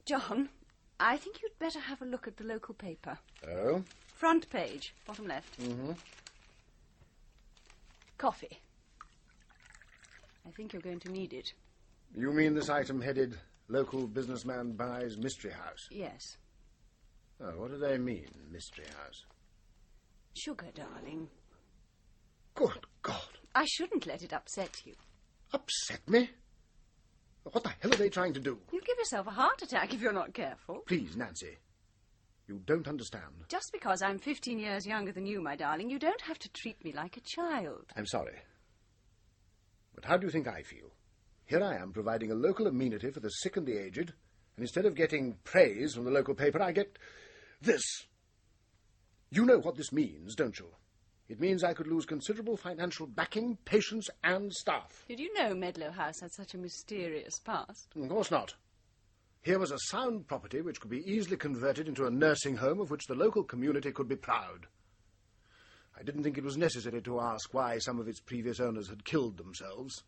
[0.05, 0.49] John,
[1.03, 3.19] I think you'd better have a look at the local paper.
[3.49, 3.83] Oh?
[4.15, 5.59] Front page, bottom left.
[5.59, 5.93] Mm-hmm.
[8.19, 8.59] Coffee.
[10.47, 11.55] I think you're going to need it.
[12.15, 15.89] You mean this item headed Local Businessman Buys Mystery House?
[15.91, 16.21] Yes.
[17.43, 19.25] Oh, what do they mean, Mystery House?
[20.37, 21.29] Sugar, darling.
[22.55, 23.39] Good God.
[23.55, 24.93] I shouldn't let it upset you.
[25.55, 26.31] Upset me?
[27.45, 28.59] What the hell are they trying to do?
[28.73, 30.83] You'll give yourself a heart attack if you're not careful.
[30.87, 31.57] Please, Nancy.
[32.47, 33.45] You don't understand.
[33.49, 36.85] Just because I'm 15 years younger than you, my darling, you don't have to treat
[36.85, 37.87] me like a child.
[37.97, 38.37] I'm sorry.
[39.95, 40.91] But how do you think I feel?
[41.47, 44.13] Here I am providing a local amenity for the sick and the aged,
[44.57, 46.99] and instead of getting praise from the local paper, I get
[47.61, 47.83] this.
[49.31, 50.67] You know what this means, don't you?
[51.31, 55.05] It means I could lose considerable financial backing, patience, and staff.
[55.07, 57.87] Did you know Medlow House had such a mysterious past?
[57.95, 58.55] Of course not.
[59.41, 62.91] Here was a sound property which could be easily converted into a nursing home of
[62.91, 64.67] which the local community could be proud.
[65.97, 69.05] I didn't think it was necessary to ask why some of its previous owners had
[69.05, 70.03] killed themselves.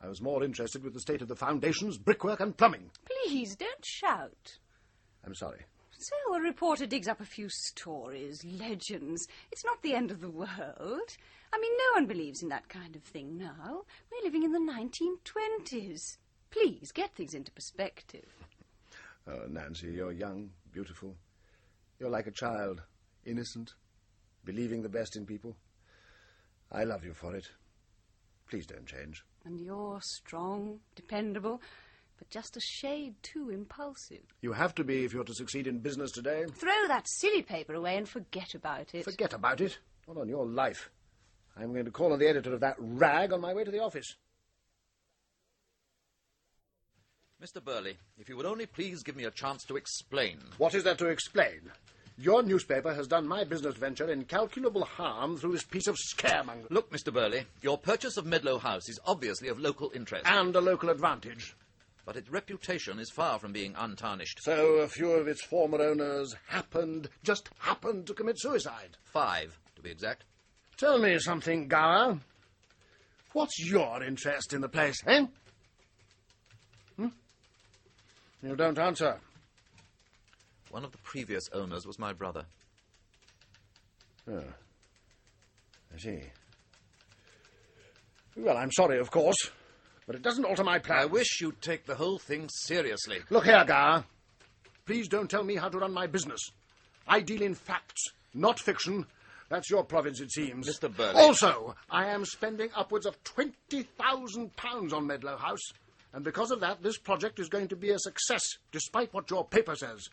[0.00, 2.92] I was more interested with the state of the foundations, brickwork, and plumbing.
[3.04, 4.58] Please, don't shout.
[5.26, 5.64] I'm sorry.
[6.00, 9.26] So a reporter digs up a few stories, legends.
[9.50, 11.16] It's not the end of the world.
[11.52, 13.82] I mean, no one believes in that kind of thing now.
[14.12, 16.18] We're living in the 1920s.
[16.50, 18.32] Please, get things into perspective.
[19.26, 21.16] Oh, Nancy, you're young, beautiful.
[21.98, 22.80] You're like a child,
[23.26, 23.74] innocent,
[24.44, 25.56] believing the best in people.
[26.70, 27.48] I love you for it.
[28.48, 29.24] Please don't change.
[29.44, 31.60] And you're strong, dependable,
[32.18, 34.22] but just a shade too impulsive.
[34.40, 36.44] You have to be if you're to succeed in business today.
[36.52, 39.04] Throw that silly paper away and forget about it.
[39.04, 39.78] Forget about it?
[40.06, 40.90] Not on your life.
[41.56, 43.82] I'm going to call on the editor of that rag on my way to the
[43.82, 44.16] office.
[47.42, 47.62] Mr.
[47.64, 50.38] Burley, if you would only please give me a chance to explain.
[50.58, 51.70] What is there to explain?
[52.20, 56.68] Your newspaper has done my business venture incalculable harm through this piece of scaremonger.
[56.68, 57.12] Look, Mr.
[57.12, 60.26] Burley, your purchase of Medlow House is obviously of local interest.
[60.26, 61.54] And a local advantage.
[62.08, 64.38] But its reputation is far from being untarnished.
[64.40, 68.96] So a few of its former owners happened, just happened to commit suicide.
[69.02, 70.24] Five, to be exact.
[70.78, 72.18] Tell me something, Gower.
[73.34, 75.26] What's your interest in the place, eh?
[76.96, 77.08] Hmm?
[78.42, 79.20] You don't answer.
[80.70, 82.44] One of the previous owners was my brother.
[84.32, 84.44] Oh.
[85.94, 86.22] I see.
[88.34, 89.50] Well, I'm sorry, of course,
[90.08, 91.00] but it doesn't alter my plan.
[91.00, 93.18] I wish you'd take the whole thing seriously.
[93.28, 94.04] Look here, Gower.
[94.86, 96.40] Please don't tell me how to run my business.
[97.06, 99.04] I deal in facts, not fiction.
[99.50, 100.66] That's your province, it seems.
[100.66, 100.94] Mr.
[100.94, 101.20] Burley.
[101.20, 103.86] Also, I am spending upwards of £20,000
[104.94, 105.72] on Medlow House,
[106.14, 108.42] and because of that, this project is going to be a success,
[108.72, 110.08] despite what your paper says.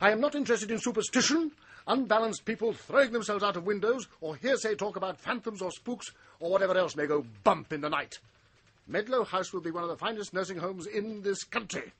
[0.00, 1.52] I am not interested in superstition,
[1.86, 6.50] unbalanced people throwing themselves out of windows, or hearsay talk about phantoms or spooks, or
[6.50, 8.20] whatever else may go bump in the night.
[8.90, 11.92] Medlow House will be one of the finest nursing homes in this country.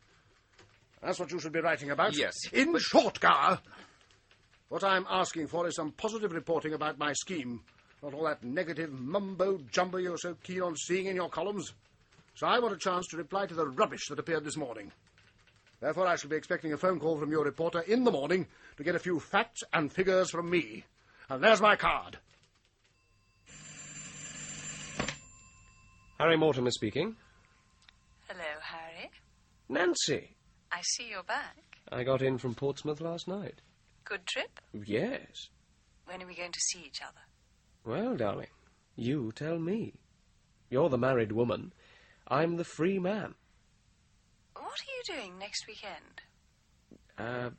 [1.02, 2.16] That's what you should be writing about.
[2.16, 2.34] Yes.
[2.52, 3.60] In short, Gower,
[4.68, 7.60] what I'm asking for is some positive reporting about my scheme,
[8.02, 11.72] not all that negative mumbo jumbo you're so keen on seeing in your columns.
[12.34, 14.92] So I want a chance to reply to the rubbish that appeared this morning.
[15.80, 18.46] Therefore, I shall be expecting a phone call from your reporter in the morning
[18.76, 20.84] to get a few facts and figures from me.
[21.28, 22.18] And there's my card.
[26.18, 27.16] Harry Mortimer speaking.
[28.26, 29.10] Hello, Harry.
[29.68, 30.34] Nancy.
[30.72, 31.56] I see you're back.
[31.90, 33.60] I got in from Portsmouth last night.
[34.04, 34.60] Good trip?
[34.84, 35.48] Yes.
[36.06, 37.20] When are we going to see each other?
[37.84, 38.48] Well, darling,
[38.96, 39.94] you tell me.
[40.70, 41.72] You're the married woman.
[42.26, 43.34] I'm the free man.
[44.54, 46.22] What are you doing next weekend?
[47.16, 47.50] Uh,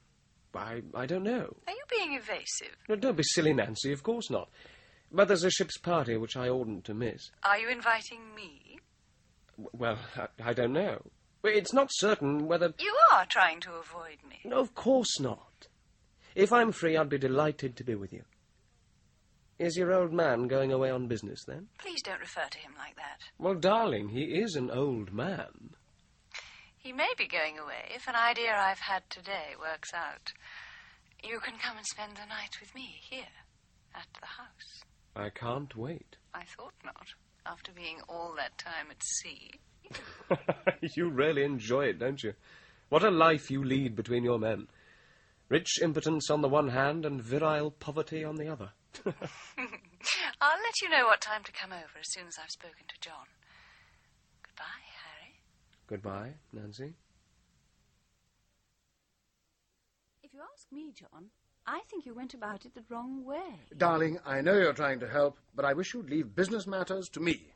[0.54, 1.56] I, I don't know.
[1.68, 2.76] Are you being evasive?
[2.88, 3.92] No, don't be silly, Nancy.
[3.94, 4.50] Of course not.
[5.12, 7.32] But there's a ship's party which I oughtn't to miss.
[7.44, 8.78] Are you inviting me?
[9.58, 11.02] W- Well, I, I don't know.
[11.44, 12.74] It's not certain whether.
[12.80, 14.40] You are trying to avoid me.
[14.46, 15.68] No, of course not.
[16.36, 18.24] If I'm free, I'd be delighted to be with you.
[19.58, 21.68] Is your old man going away on business then?
[21.80, 23.20] Please don't refer to him like that.
[23.38, 25.72] Well, darling, he is an old man.
[26.78, 30.32] He may be going away if an idea I've had today works out.
[31.24, 33.36] You can come and spend the night with me here,
[33.94, 34.84] at the house.
[35.20, 36.16] I can't wait.
[36.34, 37.08] I thought not,
[37.46, 39.52] after being all that time at sea.
[40.96, 42.34] you really enjoy it, don't you?
[42.90, 44.68] What a life you lead between your men.
[45.50, 48.72] Rich impotence on the one hand and virile poverty on the other.
[49.06, 52.96] I'll let you know what time to come over as soon as I've spoken to
[53.02, 53.28] John.
[54.44, 55.42] Goodbye, Harry.
[55.88, 56.94] Goodbye, Nancy.
[60.24, 61.32] If you ask me, John,
[61.72, 63.60] I think you went about it the wrong way.
[63.78, 67.20] Darling, I know you're trying to help, but I wish you'd leave business matters to
[67.20, 67.54] me.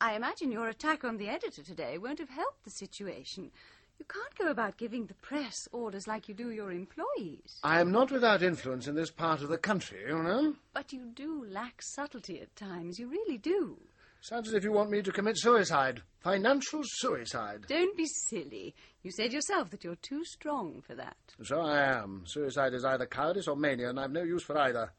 [0.00, 3.52] I imagine your attack on the editor today won't have helped the situation.
[3.96, 7.60] You can't go about giving the press orders like you do your employees.
[7.62, 10.56] I am not without influence in this part of the country, you know.
[10.72, 12.98] But you do lack subtlety at times.
[12.98, 13.78] You really do.
[14.24, 16.00] Sounds as if you want me to commit suicide.
[16.20, 17.66] Financial suicide.
[17.68, 18.74] Don't be silly.
[19.02, 21.18] You said yourself that you're too strong for that.
[21.42, 22.22] So I am.
[22.24, 24.94] Suicide is either cowardice or mania, and I've no use for either.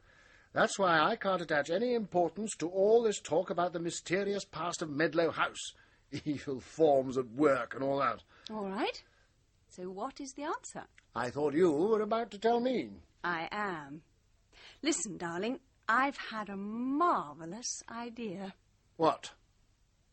[0.54, 4.84] That's why I can't attach any importance to all this talk about the mysterious past
[4.84, 5.74] of Medlow House.
[6.24, 8.22] Evil forms at work and all that.
[8.52, 9.02] All right.
[9.70, 10.86] So what is the answer?
[11.16, 12.92] I thought you were about to tell me.
[13.24, 14.04] I am.
[14.84, 18.54] Listen, darling, I've had a marvellous idea.
[18.98, 19.32] What?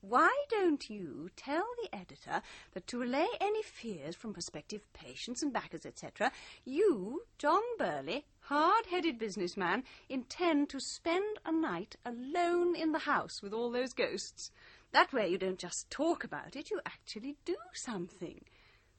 [0.01, 2.43] Why don't you tell the editor
[2.74, 6.33] that to allay any fears from prospective patients and backers, etc.,
[6.64, 13.53] you, John Burley, hard-headed businessman, intend to spend a night alone in the house with
[13.53, 14.51] all those ghosts.
[14.91, 18.41] That way you don't just talk about it, you actually do something.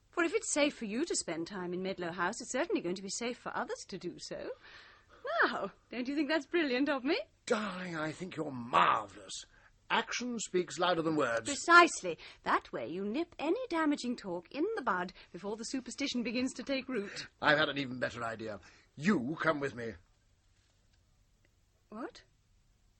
[0.08, 2.94] For if it's safe for you to spend time in Medlow House, it's certainly going
[2.94, 4.38] to be safe for others to do so.
[5.42, 7.18] Now, don't you think that's brilliant of me?
[7.44, 9.44] Darling, I think you're marvellous.
[9.90, 11.48] Action speaks louder than words.
[11.48, 12.18] Precisely.
[12.44, 16.62] That way you nip any damaging talk in the bud before the superstition begins to
[16.62, 17.26] take root.
[17.42, 18.58] I've had an even better idea.
[18.96, 19.92] You come with me.
[21.90, 22.22] What?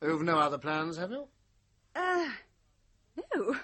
[0.03, 1.27] You've no other plans, have you?
[1.97, 2.29] Uh,
[3.35, 3.57] no.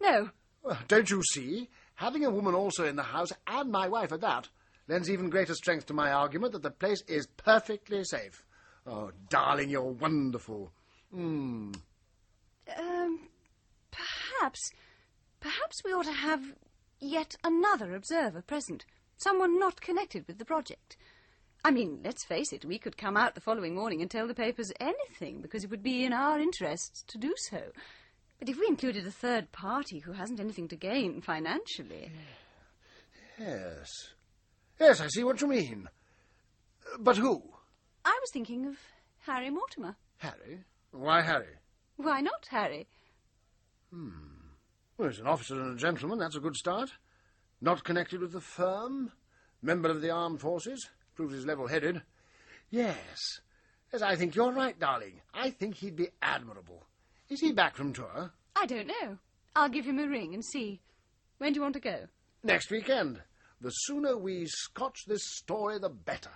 [0.00, 0.30] No.
[0.62, 1.68] Well, don't you see?
[1.94, 4.48] Having a woman also in the house, and my wife at that,
[4.88, 8.44] lends even greater strength to my argument that the place is perfectly safe.
[8.86, 10.72] Oh, darling, you're wonderful.
[11.12, 11.72] Hmm.
[12.78, 13.28] Um,
[13.90, 14.70] perhaps,
[15.40, 16.54] perhaps we ought to have
[17.00, 18.84] yet another observer present.
[19.16, 20.96] Someone not connected with the project.
[21.64, 24.34] I mean, let's face it, we could come out the following morning and tell the
[24.34, 27.62] papers anything, because it would be in our interests to do so.
[28.40, 32.10] But if we included a third party who hasn't anything to gain financially.
[33.38, 33.88] Yes.
[34.80, 35.88] Yes, I see what you mean.
[36.98, 37.42] But who?
[38.04, 38.76] I was thinking of
[39.20, 39.94] Harry Mortimer.
[40.18, 40.64] Harry?
[40.90, 41.54] Why Harry?
[42.02, 42.88] Why not Harry?
[43.92, 44.10] Hmm.
[44.98, 46.18] Well, he's an officer and a gentleman.
[46.18, 46.90] That's a good start.
[47.60, 49.12] Not connected with the firm.
[49.62, 50.88] Member of the armed forces.
[51.14, 52.02] Proves he's level-headed.
[52.70, 53.40] Yes.
[53.92, 55.20] Yes, I think you're right, darling.
[55.32, 56.82] I think he'd be admirable.
[57.28, 58.32] Is he back from tour?
[58.56, 59.18] I don't know.
[59.54, 60.80] I'll give him a ring and see.
[61.38, 62.06] When do you want to go?
[62.42, 63.20] Next weekend.
[63.60, 66.30] The sooner we scotch this story, the better.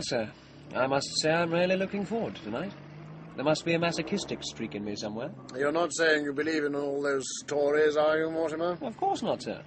[0.00, 0.32] Well, sir,
[0.74, 2.72] I must say I'm really looking forward to tonight.
[3.36, 5.30] There must be a masochistic streak in me somewhere.
[5.54, 8.78] You're not saying you believe in all those stories, are you, Mortimer?
[8.80, 9.60] Of course not, sir.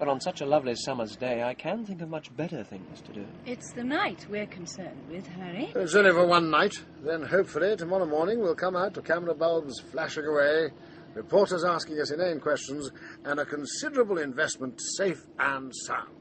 [0.00, 3.12] But on such a lovely summer's day, I can think of much better things to
[3.12, 3.24] do.
[3.46, 5.70] It's the night we're concerned with, Harry.
[5.76, 6.74] It's only for one night.
[7.04, 10.70] Then, hopefully, tomorrow morning we'll come out to camera bulbs flashing away,
[11.14, 12.90] reporters asking us inane questions,
[13.24, 16.17] and a considerable investment safe and sound.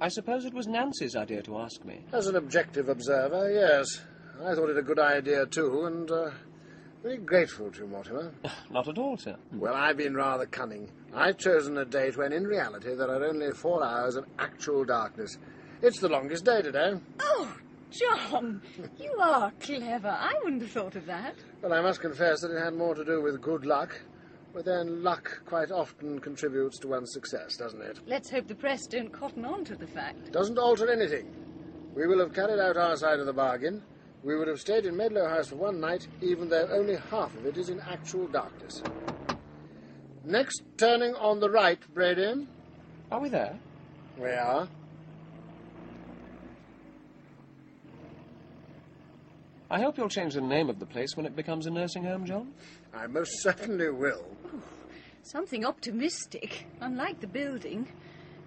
[0.00, 2.04] I suppose it was Nancy's idea to ask me.
[2.12, 3.86] As an objective observer, yes.
[4.44, 6.30] I thought it a good idea, too, and uh,
[7.02, 8.32] very grateful to you, Mortimer.
[8.70, 9.36] Not at all, sir.
[9.52, 10.90] Well, I've been rather cunning.
[11.14, 15.38] I've chosen a date when, in reality, there are only four hours of actual darkness.
[15.82, 16.94] It's the longest day today.
[17.20, 17.56] Oh,
[17.90, 18.60] John,
[18.98, 20.08] you are clever.
[20.08, 21.36] I wouldn't have thought of that.
[21.62, 24.00] Well, I must confess that it had more to do with good luck.
[24.54, 27.98] But then luck quite often contributes to one's success, doesn't it?
[28.06, 30.30] Let's hope the press don't cotton on to the fact.
[30.30, 31.34] Doesn't alter anything.
[31.96, 33.82] We will have carried out our side of the bargain.
[34.22, 37.46] We would have stayed in Medlow House for one night, even though only half of
[37.46, 38.80] it is in actual darkness.
[40.24, 42.46] Next turning on the right, Brady.
[43.10, 43.58] Are we there?
[44.16, 44.68] We are.
[49.70, 52.26] I hope you'll change the name of the place when it becomes a nursing home,
[52.26, 52.52] John.
[52.92, 54.24] I most certainly will.
[55.22, 57.88] Something optimistic, unlike the building.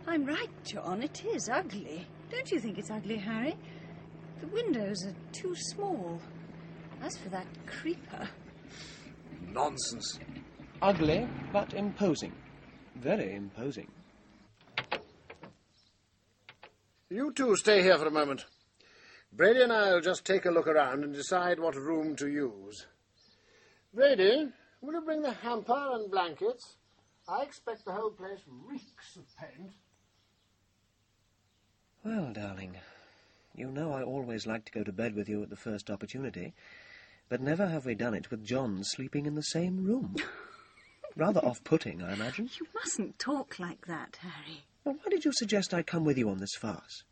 [0.05, 1.01] I'm right, John.
[1.01, 2.07] It is ugly.
[2.29, 3.55] Don't you think it's ugly, Harry?
[4.41, 6.21] The windows are too small.
[7.01, 8.29] As for that creeper.
[9.51, 10.19] Nonsense.
[10.81, 12.33] Ugly, but imposing.
[12.95, 13.87] Very imposing.
[17.09, 18.45] You two stay here for a moment.
[19.33, 22.85] Brady and I will just take a look around and decide what room to use.
[23.93, 24.47] Brady,
[24.81, 26.75] will you bring the hamper and blankets?
[27.27, 29.73] I expect the whole place reeks of paint.
[32.03, 32.77] Well, darling,
[33.53, 36.53] you know I always like to go to bed with you at the first opportunity,
[37.27, 40.15] but never have we done it with John sleeping in the same room.
[41.17, 42.49] Rather off-putting, I imagine.
[42.59, 44.63] You mustn't talk like that, Harry.
[44.83, 47.03] Well, why did you suggest I come with you on this farce?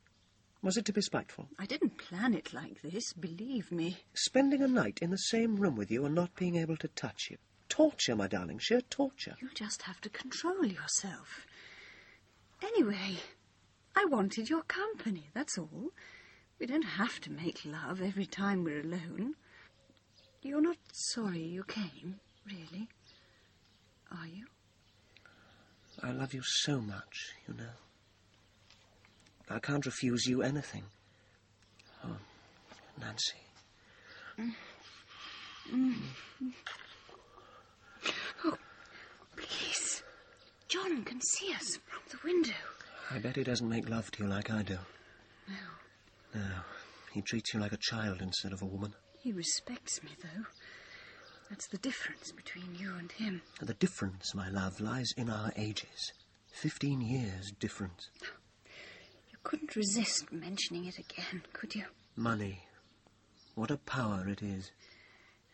[0.62, 1.48] Was it to be spiteful?
[1.60, 3.98] I didn't plan it like this, believe me.
[4.14, 7.28] Spending a night in the same room with you and not being able to touch
[7.30, 7.38] you.
[7.70, 9.36] Torture, my darling, sheer torture.
[9.40, 11.46] You just have to control yourself.
[12.64, 13.18] Anyway,
[13.96, 15.92] I wanted your company, that's all.
[16.60, 19.36] We don't have to make love every time we're alone.
[20.42, 22.88] You're not sorry you came, really?
[24.12, 24.46] Are you?
[26.02, 27.72] I love you so much, you know.
[29.50, 30.84] I can't refuse you anything.
[32.04, 32.18] Oh,
[33.00, 33.38] Nancy.
[34.40, 35.96] Mm.
[38.44, 38.58] Oh,
[39.36, 40.04] please.
[40.68, 42.54] John can see us from the window.
[43.12, 44.78] I bet he doesn't make love to you like I do.
[45.48, 45.56] No.
[46.42, 46.48] No,
[47.14, 48.94] he treats you like a child instead of a woman.
[49.22, 50.46] He respects me, though.
[51.50, 53.42] That's the difference between you and him.
[53.62, 56.12] The difference, my love, lies in our ages.
[56.52, 58.10] Fifteen years difference.
[59.46, 61.86] You couldn't resist mentioning it again, could you?
[62.16, 62.64] Money.
[63.54, 64.72] What a power it is.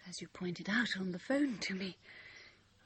[0.07, 1.97] As you pointed out on the phone to me,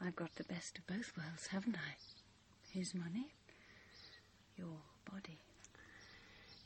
[0.01, 2.76] I've got the best of both worlds, haven't I?
[2.76, 3.28] His money,
[4.58, 4.80] your
[5.12, 5.38] body.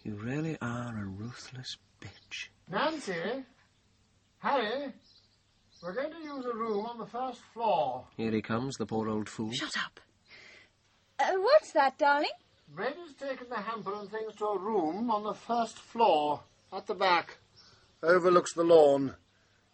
[0.06, 2.48] You really are a ruthless bitch.
[2.72, 3.44] Nancy?
[4.38, 4.94] Harry?
[5.84, 8.06] We're going to use a room on the first floor.
[8.16, 9.52] Here he comes, the poor old fool.
[9.52, 10.00] Shut up.
[11.20, 12.30] Uh, what's that, darling?
[12.76, 16.42] Brady's taken the hamper and things to a room on the first floor,
[16.72, 17.38] at the back.
[18.04, 19.16] Overlooks the lawn.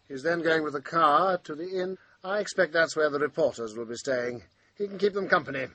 [0.08, 1.98] He's then going with the car to the inn.
[2.24, 4.42] I expect that's where the reporters will be staying.
[4.76, 5.66] He can keep them company.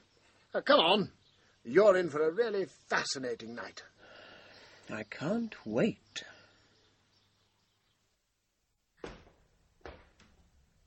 [0.53, 1.11] Now, come on.
[1.63, 3.83] You're in for a really fascinating night.
[4.91, 6.23] I can't wait.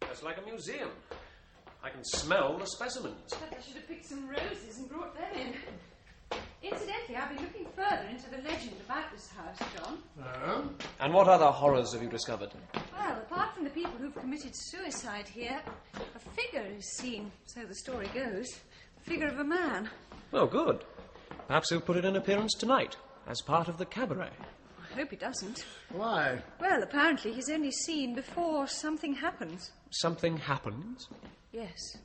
[0.03, 0.91] It's like a museum.
[1.83, 3.33] I can smell the specimens.
[3.33, 5.55] I should have picked some roses and brought them in.
[6.63, 9.99] Incidentally, I've been looking further into the legend about this house, John.
[10.47, 10.71] Oh?
[11.01, 12.51] And what other horrors have you discovered?
[12.97, 15.61] Well, apart from the people who've committed suicide here,
[16.15, 18.47] a figure is seen, so the story goes.
[19.05, 19.91] The figure of a man.
[20.33, 20.85] Oh, good.
[21.47, 24.31] Perhaps he'll put in an appearance tonight, as part of the cabaret.
[24.91, 25.65] I hope he doesn't.
[25.91, 26.41] Why?
[26.61, 29.73] Well, apparently he's only seen before something happens.
[29.91, 31.09] Something happens.
[31.53, 31.99] Yes.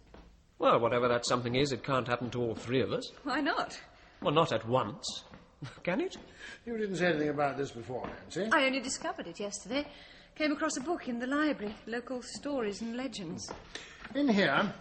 [0.58, 3.10] Well, whatever that something is, it can't happen to all three of us.
[3.24, 3.80] Why not?
[4.22, 5.24] Well, not at once.
[5.84, 6.18] Can it?
[6.66, 8.50] You didn't say anything about this before, Nancy.
[8.52, 9.86] I only discovered it yesterday.
[10.36, 13.50] Came across a book in the library, Local Stories and Legends.
[14.16, 14.74] In here.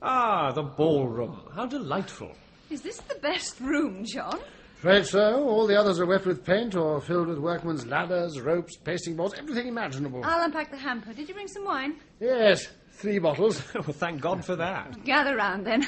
[0.00, 1.40] Ah, the ballroom.
[1.54, 2.32] How delightful.
[2.70, 4.38] Is this the best room, John?
[4.76, 5.48] Afraid so.
[5.48, 9.34] All the others are wet with paint or filled with workmen's ladders, ropes, pasting boards,
[9.36, 10.22] everything imaginable.
[10.24, 11.12] I'll unpack the hamper.
[11.12, 11.96] Did you bring some wine?
[12.20, 13.60] Yes, three bottles.
[13.74, 15.04] well, thank God for that.
[15.04, 15.84] Gather round then.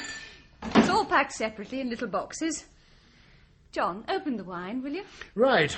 [0.63, 2.65] It's all packed separately in little boxes.
[3.71, 5.03] John, open the wine, will you?
[5.35, 5.75] Right.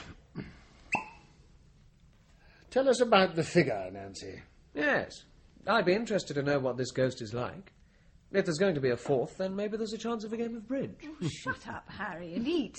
[2.71, 4.41] Tell us about the figure, Nancy.
[4.73, 5.25] Yes.
[5.67, 7.71] I'd be interested to know what this ghost is like.
[8.31, 10.55] If there's going to be a fourth, then maybe there's a chance of a game
[10.55, 10.95] of bridge.
[11.05, 12.75] Oh, shut up, Harry, and eat.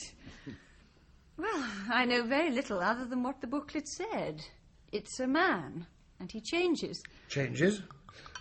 [1.36, 4.42] Well, I know very little other than what the booklet said.
[4.92, 5.86] It's a man,
[6.18, 7.00] and he changes.
[7.28, 7.82] Changes?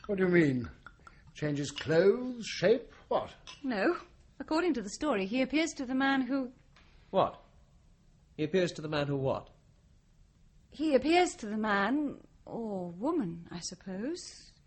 [0.08, 0.70] What do you mean?
[1.36, 3.30] Changes clothes, shape, what?
[3.64, 3.98] No.
[4.40, 6.50] According to the story, he appears to the man who.
[7.12, 7.40] What?
[8.36, 9.50] He appears to the man who what?
[10.72, 12.16] He appears to the man,
[12.48, 14.18] or woman, I suppose,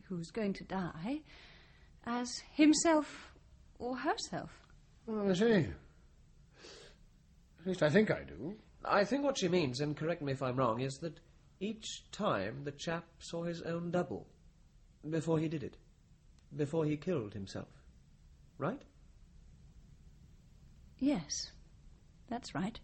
[0.09, 1.23] who's going to die,
[2.05, 3.33] as himself
[3.81, 4.53] or herself.
[5.09, 5.67] Oh, I see.
[7.61, 8.55] At least I think I do.
[8.85, 11.19] I think what she means, and correct me if I'm wrong, is that
[11.59, 14.29] each time the chap saw his own double
[15.11, 15.77] before he did it,
[16.55, 17.76] before he killed himself.
[18.59, 18.83] Right?
[20.99, 21.51] Yes,
[22.29, 22.81] that's right.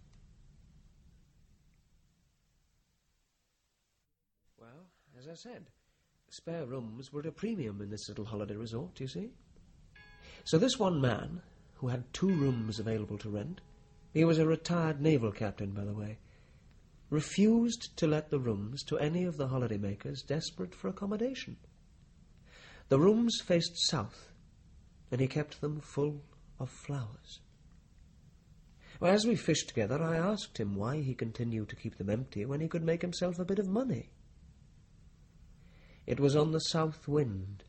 [4.60, 4.86] Well,
[5.18, 5.66] as I said,
[6.28, 9.30] spare rooms were at a premium in this little holiday resort, you see.
[10.44, 11.40] So this one man,
[11.76, 13.60] who had two rooms available to rent,
[14.12, 16.18] he was a retired naval captain, by the way,
[17.08, 21.56] refused to let the rooms to any of the holidaymakers desperate for accommodation.
[22.88, 24.31] The rooms faced south,
[25.12, 26.22] and he kept them full
[26.58, 27.40] of flowers.
[29.02, 32.60] As we fished together, I asked him why he continued to keep them empty when
[32.60, 34.10] he could make himself a bit of money.
[36.06, 37.64] It was on the south wind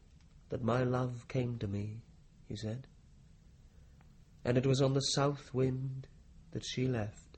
[0.50, 2.04] that my love came to me,
[2.48, 2.88] he said.
[4.46, 6.08] And it was on the south wind
[6.52, 7.38] that she left.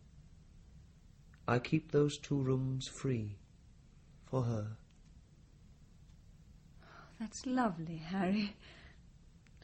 [1.48, 3.38] I keep those two rooms free
[4.26, 4.78] for her.
[6.84, 8.56] Oh, that's lovely, Harry.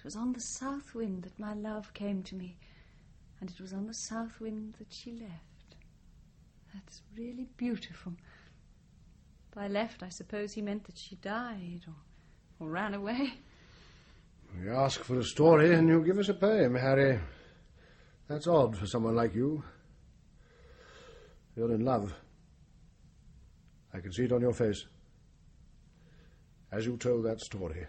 [0.02, 2.58] It was on the south wind that my love came to me,
[3.39, 5.76] and it was on the south wind that she left.
[6.74, 8.14] That's really beautiful.
[9.54, 13.34] By left, I suppose he meant that she died or, or ran away.
[14.60, 17.20] You ask for a story and you give us a poem, Harry.
[18.28, 19.64] That's odd for someone like you.
[21.56, 22.12] You're in love.
[23.93, 24.84] I can see it on your face.
[26.72, 27.86] As you told that story.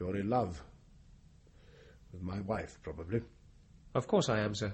[0.00, 0.62] You're in love.
[2.12, 3.22] With my wife, probably.
[3.94, 4.72] Of course I am, sir.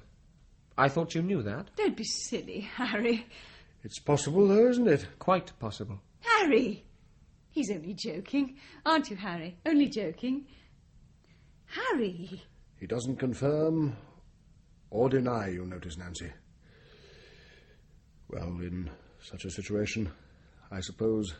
[0.76, 1.70] I thought you knew that.
[1.76, 3.26] Don't be silly, Harry.
[3.82, 5.06] It's possible, though, isn't it?
[5.18, 6.00] Quite possible.
[6.20, 6.84] Harry!
[7.50, 8.56] He's only joking.
[8.84, 9.56] Aren't you, Harry?
[9.64, 10.46] Only joking.
[11.66, 12.42] Harry!
[12.78, 13.96] He doesn't confirm
[14.90, 16.32] or deny, you notice, Nancy.
[18.28, 18.90] Well, in
[19.22, 20.10] such a situation,
[20.70, 21.34] I suppose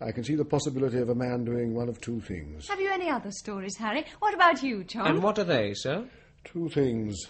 [0.00, 2.68] I can see the possibility of a man doing one of two things.
[2.68, 4.06] Have you any other stories, Harry?
[4.20, 5.06] What about you, John?
[5.06, 6.06] And what are they, sir?
[6.44, 7.26] Two things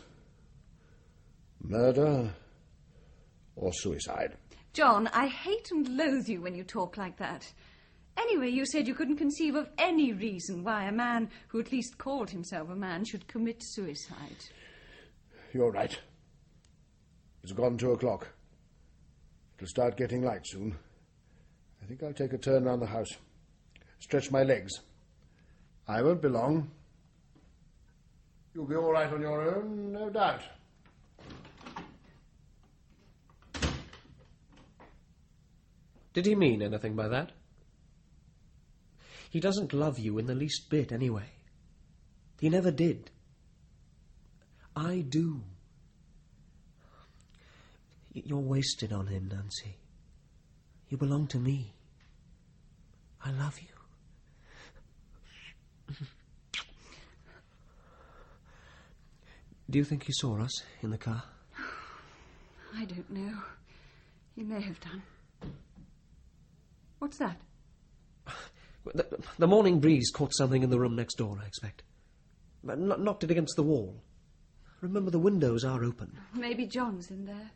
[1.62, 2.32] murder
[3.56, 4.36] or suicide.
[4.72, 7.52] John, I hate and loathe you when you talk like that.
[8.16, 11.98] Anyway, you said you couldn't conceive of any reason why a man who at least
[11.98, 14.44] called himself a man should commit suicide.
[15.52, 15.98] You're right.
[17.42, 18.28] It's gone two o'clock.
[19.58, 20.76] It'll start getting light soon.
[21.82, 23.10] I think I'll take a turn round the house.
[23.98, 24.72] Stretch my legs.
[25.88, 26.70] I won't be long.
[28.54, 30.42] You'll be all right on your own, no doubt.
[36.12, 37.32] Did he mean anything by that?
[39.30, 41.30] He doesn't love you in the least bit, anyway.
[42.40, 43.10] He never did.
[44.74, 45.42] I do.
[48.12, 49.76] You're wasted on him, Nancy.
[50.90, 51.72] You belong to me.
[53.24, 53.68] I love you.
[59.70, 61.22] Do you think he saw us in the car?
[62.76, 63.38] I don't know.
[64.34, 65.02] He may have done.
[66.98, 67.40] What's that?
[68.92, 69.06] The,
[69.38, 71.82] the morning breeze caught something in the room next door, I expect.
[72.66, 74.02] Kn- knocked it against the wall.
[74.80, 76.18] Remember, the windows are open.
[76.34, 77.50] Maybe John's in there.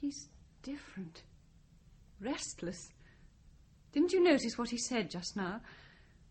[0.00, 0.28] He's
[0.62, 1.22] different.
[2.20, 2.88] Restless.
[3.92, 5.60] Didn't you notice what he said just now?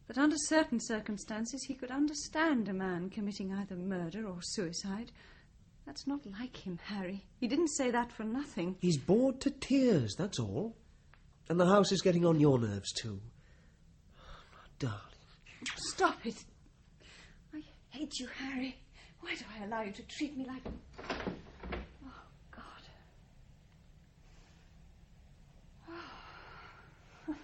[0.07, 5.11] That under certain circumstances he could understand a man committing either murder or suicide.
[5.85, 7.25] That's not like him, Harry.
[7.39, 8.75] He didn't say that for nothing.
[8.79, 10.75] He's bored to tears, that's all.
[11.47, 13.21] And the house is getting on your nerves, too.
[14.19, 14.99] Oh, my Darling.
[15.75, 16.43] Stop it.
[17.53, 18.77] I hate you, Harry.
[19.21, 20.61] Why do I allow you to treat me like.
[21.73, 22.09] Oh,
[22.51, 22.63] God.
[25.89, 27.35] Oh.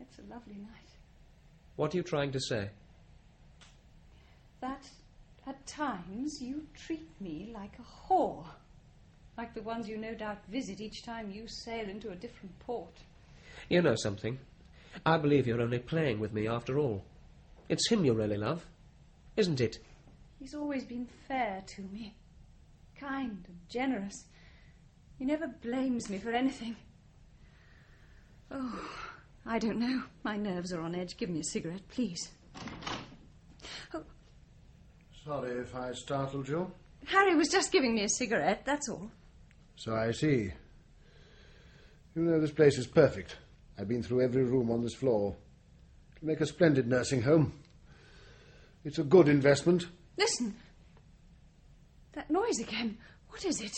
[0.00, 0.90] It's a lovely night.
[1.76, 2.70] What are you trying to say?
[4.60, 4.88] That
[5.46, 8.46] at times you treat me like a whore.
[9.36, 12.96] Like the ones you no doubt visit each time you sail into a different port.
[13.68, 14.38] You know something.
[15.04, 17.04] I believe you're only playing with me after all.
[17.68, 18.64] It's him you really love,
[19.36, 19.78] isn't it?
[20.38, 22.14] He's always been fair to me,
[22.98, 24.26] kind and generous.
[25.18, 26.76] He never blames me for anything.
[28.50, 29.13] Oh,
[29.46, 30.02] I don't know.
[30.22, 31.16] My nerves are on edge.
[31.16, 32.30] Give me a cigarette, please.
[33.92, 34.02] Oh,
[35.24, 36.70] Sorry if I startled you.
[37.06, 39.10] Harry was just giving me a cigarette, that's all.
[39.76, 40.50] So I see.
[42.14, 43.36] You know, this place is perfect.
[43.78, 45.36] I've been through every room on this floor.
[46.16, 47.52] It'll make a splendid nursing home.
[48.84, 49.86] It's a good investment.
[50.16, 50.54] Listen.
[52.12, 52.96] That noise again.
[53.28, 53.72] What is it?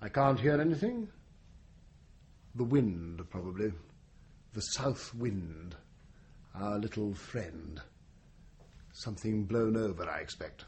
[0.00, 1.08] I can't hear anything.
[2.54, 3.72] The wind, probably.
[4.56, 5.76] The south wind.
[6.54, 7.78] Our little friend.
[8.94, 10.64] Something blown over, I expect.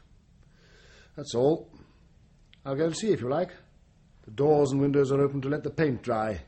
[1.15, 1.71] That's all.
[2.63, 3.49] I'll go and see if you like.
[4.25, 6.39] The doors and windows are open to let the paint dry.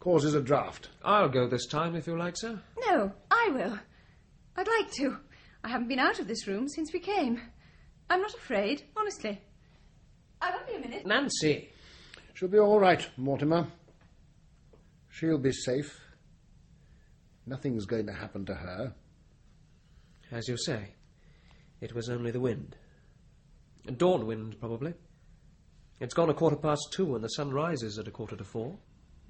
[0.00, 0.88] Causes a draught.
[1.02, 2.60] I'll go this time if you like, sir.
[2.86, 3.78] No, I will.
[4.56, 5.16] I'd like to.
[5.64, 7.40] I haven't been out of this room since we came.
[8.10, 9.40] I'm not afraid, honestly.
[10.42, 11.06] I won't be a minute.
[11.06, 11.70] Nancy!
[12.34, 13.66] She'll be all right, Mortimer.
[15.08, 16.01] She'll be safe.
[17.46, 18.94] Nothing's going to happen to her.
[20.30, 20.94] As you say,
[21.80, 22.76] it was only the wind.
[23.86, 24.94] A dawn wind, probably.
[26.00, 28.78] It's gone a quarter past two and the sun rises at a quarter to four.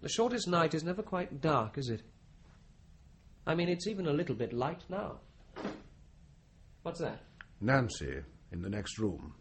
[0.00, 2.02] The shortest night is never quite dark, is it?
[3.46, 5.20] I mean, it's even a little bit light now.
[6.82, 7.20] What's that?
[7.60, 9.34] Nancy in the next room.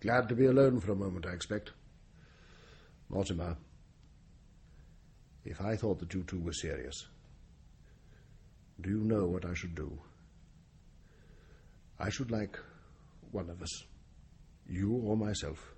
[0.00, 1.72] Glad to be alone for a moment, I expect.
[3.08, 3.56] Mortimer,
[5.44, 7.06] if I thought that you two were serious,
[8.80, 9.98] do you know what I should do?
[11.98, 12.58] I should like
[13.30, 13.84] one of us,
[14.68, 15.74] you or myself,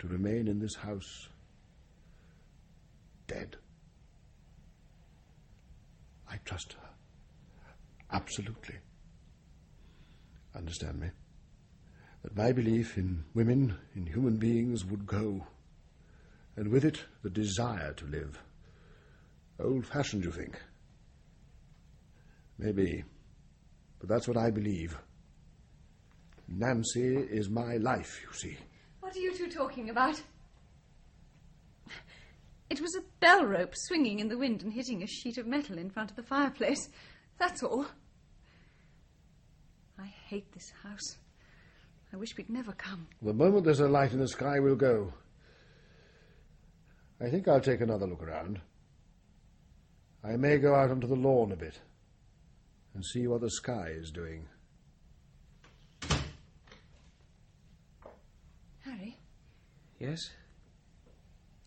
[0.00, 1.28] to remain in this house
[3.26, 3.56] dead.
[6.28, 6.88] I trust her.
[8.12, 8.76] Absolutely.
[10.54, 11.08] Understand me?
[12.22, 15.46] That my belief in women, in human beings, would go,
[16.56, 18.38] and with it the desire to live.
[19.60, 20.60] Old fashioned, you think?
[22.60, 23.02] Maybe.
[23.98, 24.98] But that's what I believe.
[26.46, 28.56] Nancy is my life, you see.
[29.00, 30.20] What are you two talking about?
[32.68, 35.78] It was a bell rope swinging in the wind and hitting a sheet of metal
[35.78, 36.90] in front of the fireplace.
[37.38, 37.86] That's all.
[39.98, 41.16] I hate this house.
[42.12, 43.08] I wish we'd never come.
[43.22, 45.12] The moment there's a light in the sky, we'll go.
[47.20, 48.60] I think I'll take another look around.
[50.22, 51.80] I may go out onto the lawn a bit
[52.94, 54.46] and see what the sky is doing.
[58.84, 59.16] Harry,
[59.98, 60.30] Yes?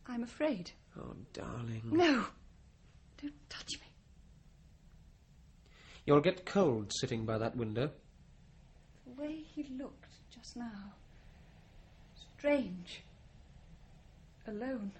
[0.08, 0.72] I'm afraid.
[1.00, 1.84] Oh, darling.
[1.86, 2.26] No!
[3.22, 3.88] Don't touch me.
[6.06, 7.92] You'll get cold sitting by that window.
[9.06, 10.94] The way he looked just now.
[12.38, 13.02] Strange.
[14.48, 14.92] Alone.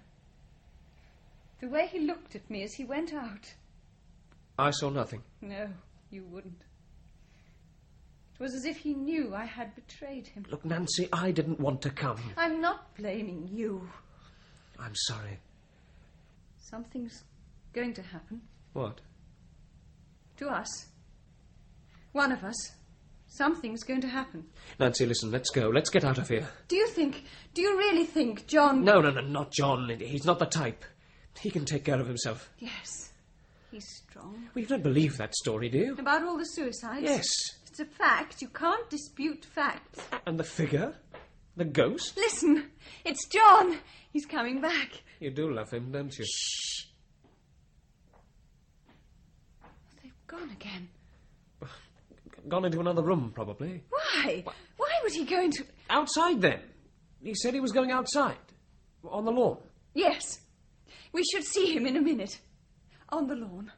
[1.60, 3.52] The way he looked at me as he went out.
[4.58, 5.22] I saw nothing.
[5.42, 5.68] No,
[6.14, 6.62] you wouldn't.
[8.34, 10.44] It was as if he knew I had betrayed him.
[10.50, 12.18] Look, Nancy, I didn't want to come.
[12.36, 13.88] I'm not blaming you.
[14.78, 15.38] I'm sorry.
[16.58, 17.22] Something's
[17.72, 18.40] going to happen
[18.72, 19.00] What?
[20.38, 20.86] to us.
[22.12, 22.72] One of us.
[23.28, 24.44] Something's going to happen.
[24.78, 25.68] Nancy, listen, let's go.
[25.68, 26.48] Let's get out of here.
[26.68, 28.84] Do you think, do you really think John.
[28.84, 29.88] No, no, no, not John.
[30.00, 30.84] He's not the type.
[31.40, 32.50] He can take care of himself.
[32.58, 33.10] Yes.
[33.74, 34.48] He's strong.
[34.54, 35.96] Well, you don't believe that story, do you?
[35.98, 37.02] About all the suicides?
[37.02, 37.26] Yes.
[37.66, 38.40] It's a fact.
[38.40, 39.98] You can't dispute facts.
[40.26, 40.94] And the figure?
[41.56, 42.16] The ghost?
[42.16, 42.70] Listen,
[43.04, 43.78] it's John.
[44.12, 45.02] He's coming back.
[45.18, 46.24] You do love him, don't you?
[46.24, 46.84] Shh.
[50.04, 50.88] They've gone again.
[52.46, 53.82] Gone into another room, probably.
[53.88, 54.44] Why?
[54.76, 55.64] Why would he go into.
[55.90, 56.60] Outside, then.
[57.24, 58.36] He said he was going outside.
[59.10, 59.58] On the lawn.
[59.94, 60.38] Yes.
[61.12, 62.38] We should see him in a minute.
[63.14, 63.70] On the lawn.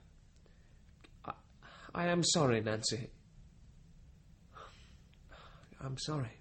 [1.94, 3.10] I am sorry, Nancy.
[5.78, 6.40] I'm sorry.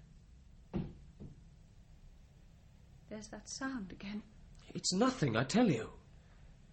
[3.10, 4.22] There's that sound again.
[4.74, 5.90] It's nothing, I tell you.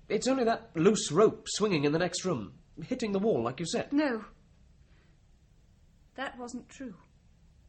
[0.08, 3.66] It's only that loose rope swinging in the next room, hitting the wall, like you
[3.66, 3.92] said.
[3.92, 4.24] No.
[6.16, 6.96] That wasn't true.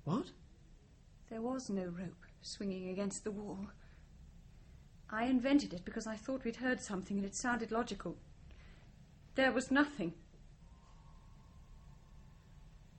[0.05, 0.27] What?
[1.29, 3.67] There was no rope swinging against the wall.
[5.11, 8.17] I invented it because I thought we'd heard something and it sounded logical.
[9.35, 10.13] There was nothing.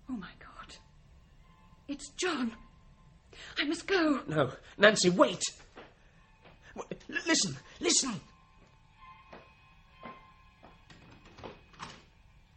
[0.10, 0.76] Oh my God.
[1.88, 2.52] It's John.
[3.58, 4.22] I must go.
[4.28, 4.52] No.
[4.78, 5.42] Nancy, wait!
[6.76, 8.20] W- l- listen, listen!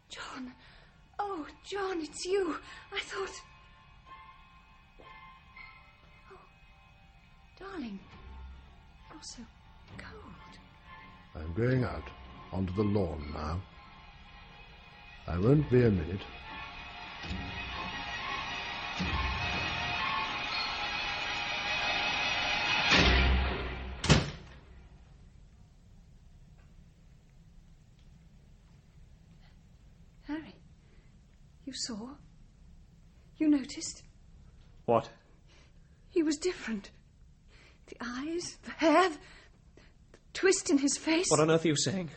[0.08, 0.52] John.
[1.18, 2.56] Oh, John, it's you.
[2.92, 3.30] I thought.
[6.32, 6.38] Oh,
[7.58, 7.98] darling.
[9.10, 9.42] You're so
[9.96, 10.32] cold.
[11.44, 12.02] I'm going out
[12.52, 13.60] onto the lawn now.
[15.26, 16.22] I won't be a minute.
[30.26, 30.54] Harry,
[31.64, 32.14] you saw?
[33.36, 34.02] You noticed?
[34.86, 35.10] What?
[36.08, 36.90] He was different.
[37.86, 41.26] The eyes, the hair, the twist in his face.
[41.30, 42.10] What on earth are you saying?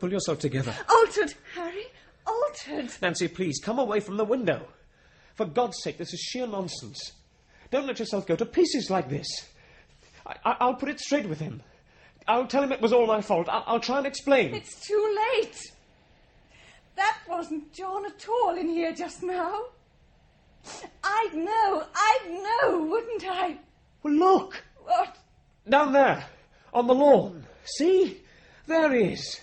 [0.00, 0.74] Pull yourself together.
[0.88, 1.84] Altered, Harry,
[2.26, 2.90] altered.
[3.02, 4.66] Nancy, please, come away from the window.
[5.34, 7.12] For God's sake, this is sheer nonsense.
[7.70, 9.26] Don't let yourself go to pieces like this.
[10.26, 11.62] I, I, I'll put it straight with him.
[12.26, 13.48] I'll tell him it was all my fault.
[13.50, 14.54] I'll, I'll try and explain.
[14.54, 15.60] It's too late.
[16.96, 19.64] That wasn't John at all in here just now.
[21.04, 23.58] I'd know, I'd know, wouldn't I?
[24.02, 24.64] Well, look!
[24.82, 25.16] What?
[25.68, 26.24] Down there,
[26.72, 27.44] on the lawn.
[27.64, 28.22] See?
[28.66, 29.40] There he is.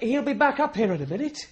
[0.00, 1.48] He'll be back up here in a minute.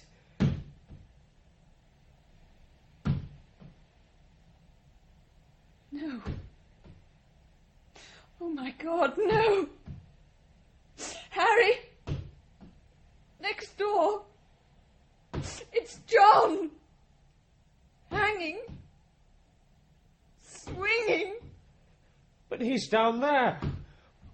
[5.91, 6.21] No.
[8.41, 9.67] Oh my God, no!
[11.29, 11.79] Harry!
[13.39, 14.23] Next door!
[15.71, 16.71] It's John!
[18.09, 18.59] Hanging!
[20.41, 21.35] Swinging!
[22.49, 23.59] But he's down there,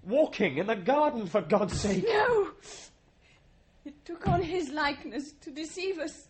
[0.03, 2.05] walking in the garden, for God's sake.
[2.07, 2.51] No!
[4.09, 6.29] Took on his likeness to deceive us.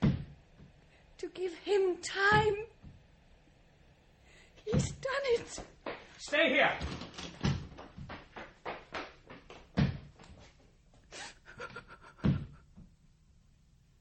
[0.00, 2.56] To give him time.
[4.64, 5.60] He's done it.
[6.18, 6.72] Stay here.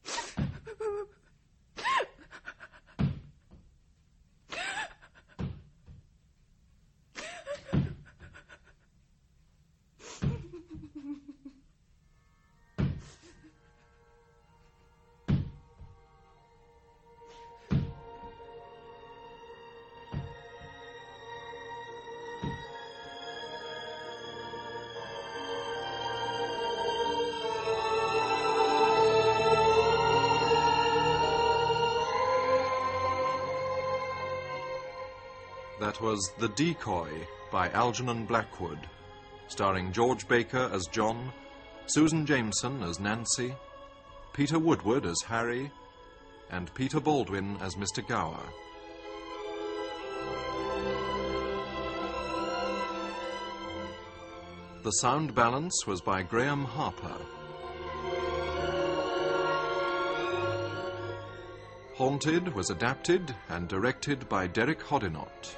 [35.91, 38.79] That was The Decoy by Algernon Blackwood,
[39.49, 41.33] starring George Baker as John,
[41.85, 43.53] Susan Jameson as Nancy,
[44.31, 45.69] Peter Woodward as Harry,
[46.49, 48.07] and Peter Baldwin as Mr.
[48.07, 48.39] Gower.
[54.83, 57.17] The sound balance was by Graham Harper.
[61.95, 65.57] Haunted was adapted and directed by Derek Hoddinott.